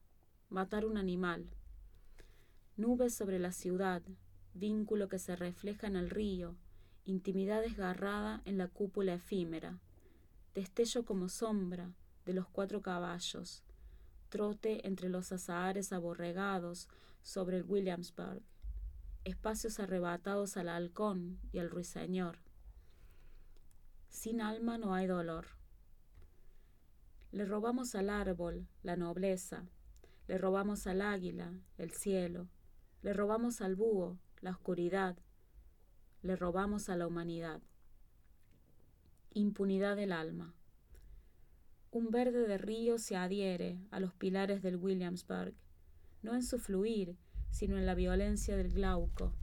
Matar 0.48 0.86
un 0.86 0.96
animal. 0.96 1.46
Nubes 2.78 3.14
sobre 3.14 3.38
la 3.38 3.52
ciudad, 3.52 4.00
vínculo 4.54 5.10
que 5.10 5.18
se 5.18 5.36
refleja 5.36 5.86
en 5.86 5.96
el 5.96 6.08
río, 6.08 6.56
intimidad 7.04 7.60
desgarrada 7.60 8.40
en 8.46 8.56
la 8.56 8.68
cúpula 8.68 9.12
efímera, 9.12 9.78
destello 10.54 11.04
como 11.04 11.28
sombra, 11.28 11.92
de 12.24 12.32
los 12.32 12.48
cuatro 12.48 12.82
caballos, 12.82 13.62
trote 14.28 14.86
entre 14.86 15.08
los 15.08 15.32
azahares 15.32 15.92
aborregados 15.92 16.88
sobre 17.22 17.58
el 17.58 17.64
Williamsburg, 17.64 18.42
espacios 19.24 19.78
arrebatados 19.78 20.56
al 20.56 20.68
halcón 20.68 21.38
y 21.52 21.58
al 21.58 21.70
ruiseñor. 21.70 22.38
Sin 24.08 24.40
alma 24.40 24.78
no 24.78 24.94
hay 24.94 25.06
dolor. 25.06 25.46
Le 27.30 27.44
robamos 27.44 27.94
al 27.94 28.10
árbol 28.10 28.66
la 28.82 28.96
nobleza, 28.96 29.64
le 30.28 30.38
robamos 30.38 30.86
al 30.86 31.00
águila 31.00 31.52
el 31.78 31.92
cielo, 31.92 32.48
le 33.02 33.12
robamos 33.12 33.60
al 33.60 33.74
búho 33.74 34.18
la 34.40 34.50
oscuridad, 34.50 35.16
le 36.22 36.36
robamos 36.36 36.88
a 36.88 36.96
la 36.96 37.06
humanidad. 37.06 37.60
Impunidad 39.34 39.96
del 39.96 40.12
alma. 40.12 40.54
Un 41.92 42.10
verde 42.10 42.48
de 42.48 42.56
río 42.56 42.96
se 42.96 43.16
adhiere 43.16 43.78
a 43.90 44.00
los 44.00 44.14
pilares 44.14 44.62
del 44.62 44.76
Williamsburg, 44.76 45.52
no 46.22 46.34
en 46.34 46.42
su 46.42 46.58
fluir, 46.58 47.18
sino 47.50 47.76
en 47.76 47.84
la 47.84 47.94
violencia 47.94 48.56
del 48.56 48.72
glauco. 48.72 49.34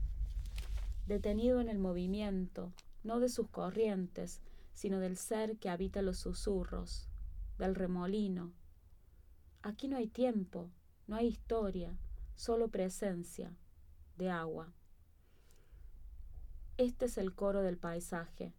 Detenido 1.06 1.60
en 1.60 1.68
el 1.68 1.78
movimiento, 1.78 2.72
no 3.04 3.20
de 3.20 3.28
sus 3.28 3.48
corrientes, 3.50 4.42
sino 4.74 4.98
del 4.98 5.16
ser 5.16 5.58
que 5.58 5.68
habita 5.68 6.02
los 6.02 6.18
susurros, 6.18 7.08
del 7.56 7.76
remolino. 7.76 8.52
Aquí 9.62 9.86
no 9.86 9.96
hay 9.96 10.08
tiempo, 10.08 10.72
no 11.06 11.14
hay 11.14 11.28
historia, 11.28 11.96
solo 12.34 12.66
presencia 12.66 13.56
de 14.16 14.28
agua. 14.28 14.72
Este 16.78 17.04
es 17.04 17.16
el 17.16 17.32
coro 17.32 17.62
del 17.62 17.78
paisaje. 17.78 18.54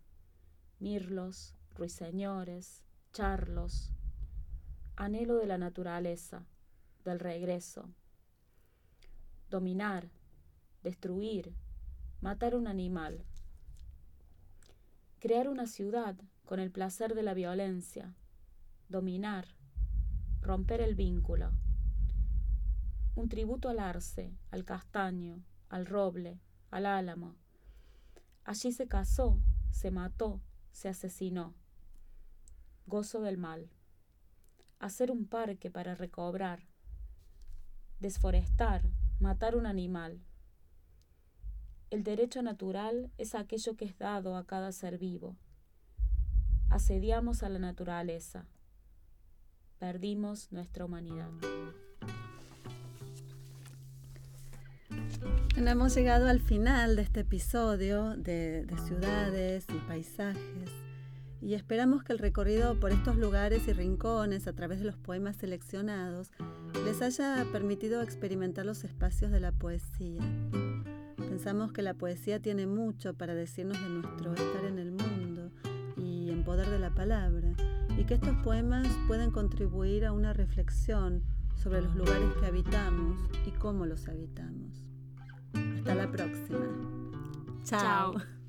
Mirlos, 0.80 1.56
ruiseñores, 1.76 2.84
charlos, 3.12 3.92
anhelo 4.96 5.36
de 5.36 5.46
la 5.46 5.58
naturaleza, 5.58 6.46
del 7.04 7.20
regreso. 7.20 7.90
Dominar, 9.50 10.10
destruir, 10.82 11.54
matar 12.22 12.56
un 12.56 12.68
animal. 12.68 13.26
Crear 15.20 15.50
una 15.50 15.68
ciudad 15.68 16.16
con 16.46 16.60
el 16.60 16.72
placer 16.72 17.14
de 17.14 17.24
la 17.24 17.34
violencia. 17.34 18.16
Dominar, 18.88 19.46
romper 20.42 20.80
el 20.80 20.96
vínculo. 20.96 21.52
Un 23.16 23.28
tributo 23.28 23.68
al 23.68 23.80
arce, 23.80 24.38
al 24.52 24.64
castaño, 24.64 25.44
al 25.68 25.86
roble, 25.86 26.40
al 26.70 26.86
álamo. 26.86 27.36
Allí 28.46 28.72
se 28.72 28.88
casó, 28.88 29.38
se 29.70 29.92
mató, 29.92 30.42
se 30.72 30.88
asesinó 30.88 31.56
gozo 32.86 33.22
del 33.22 33.38
mal. 33.38 33.70
Hacer 34.80 35.12
un 35.12 35.28
parque 35.28 35.70
para 35.70 35.96
recobrar. 35.96 36.68
Desforestar, 38.00 38.82
matar 39.20 39.56
un 39.56 39.66
animal. 39.66 40.22
El 41.90 42.04
derecho 42.04 42.42
natural 42.42 43.12
es 43.18 43.36
aquello 43.36 43.76
que 43.76 43.86
es 43.86 43.98
dado 43.98 44.36
a 44.36 44.46
cada 44.46 44.72
ser 44.72 44.98
vivo. 44.98 45.38
Asediamos 46.70 47.44
a 47.44 47.50
la 47.50 47.60
naturaleza. 47.60 48.48
Perdimos 49.78 50.52
nuestra 50.52 50.86
humanidad. 50.86 51.30
hemos 55.56 55.96
llegado 55.96 56.28
al 56.28 56.42
final 56.42 56.96
de 56.96 57.04
este 57.04 57.22
episodio 57.22 58.18
de, 58.18 58.66
de 58.66 58.78
ciudades 58.80 59.66
y 59.70 59.78
paisajes 59.88 60.91
y 61.42 61.56
esperamos 61.56 62.04
que 62.04 62.14
el 62.14 62.20
recorrido 62.20 62.80
por 62.80 62.92
estos 62.92 63.18
lugares 63.18 63.68
y 63.68 63.74
rincones 63.74 64.48
a 64.48 64.54
través 64.54 64.80
de 64.80 64.86
los 64.86 64.98
poemas 64.98 65.36
seleccionados 65.38 66.32
les 66.86 67.02
haya 67.02 67.46
permitido 67.52 68.02
experimentar 68.02 68.66
los 68.66 68.84
espacios 68.84 69.32
de 69.32 69.40
la 69.40 69.52
poesía. 69.52 70.22
Pensamos 71.18 71.72
que 71.72 71.82
la 71.82 71.96
poesía 71.96 72.40
tiene 72.40 72.68
mucho 72.68 73.16
para 73.16 73.34
decirnos 73.34 73.82
de 73.82 73.90
nuestro 73.90 74.34
estar 74.34 74.66
en 74.66 74.78
el 74.78 74.92
mundo 74.92 75.52
y 75.98 76.30
en 76.30 76.44
poder 76.44 76.70
de 76.70 76.80
la 76.80 76.92
palabra, 76.92 77.54
y 77.98 78.06
que 78.06 78.16
estos 78.16 78.36
poemas 78.44 78.88
pueden 79.08 79.32
contribuir 79.32 80.06
a 80.06 80.14
una 80.14 80.34
reflexión 80.34 81.24
sobre 81.56 81.82
los 81.82 81.96
lugares 81.96 82.34
que 82.40 82.46
habitamos 82.46 83.20
y 83.46 83.52
cómo 83.52 83.86
los 83.86 84.08
habitamos. 84.08 84.84
Hasta 85.54 85.96
la 85.96 86.12
próxima. 86.12 86.68
Chao. 87.64 88.41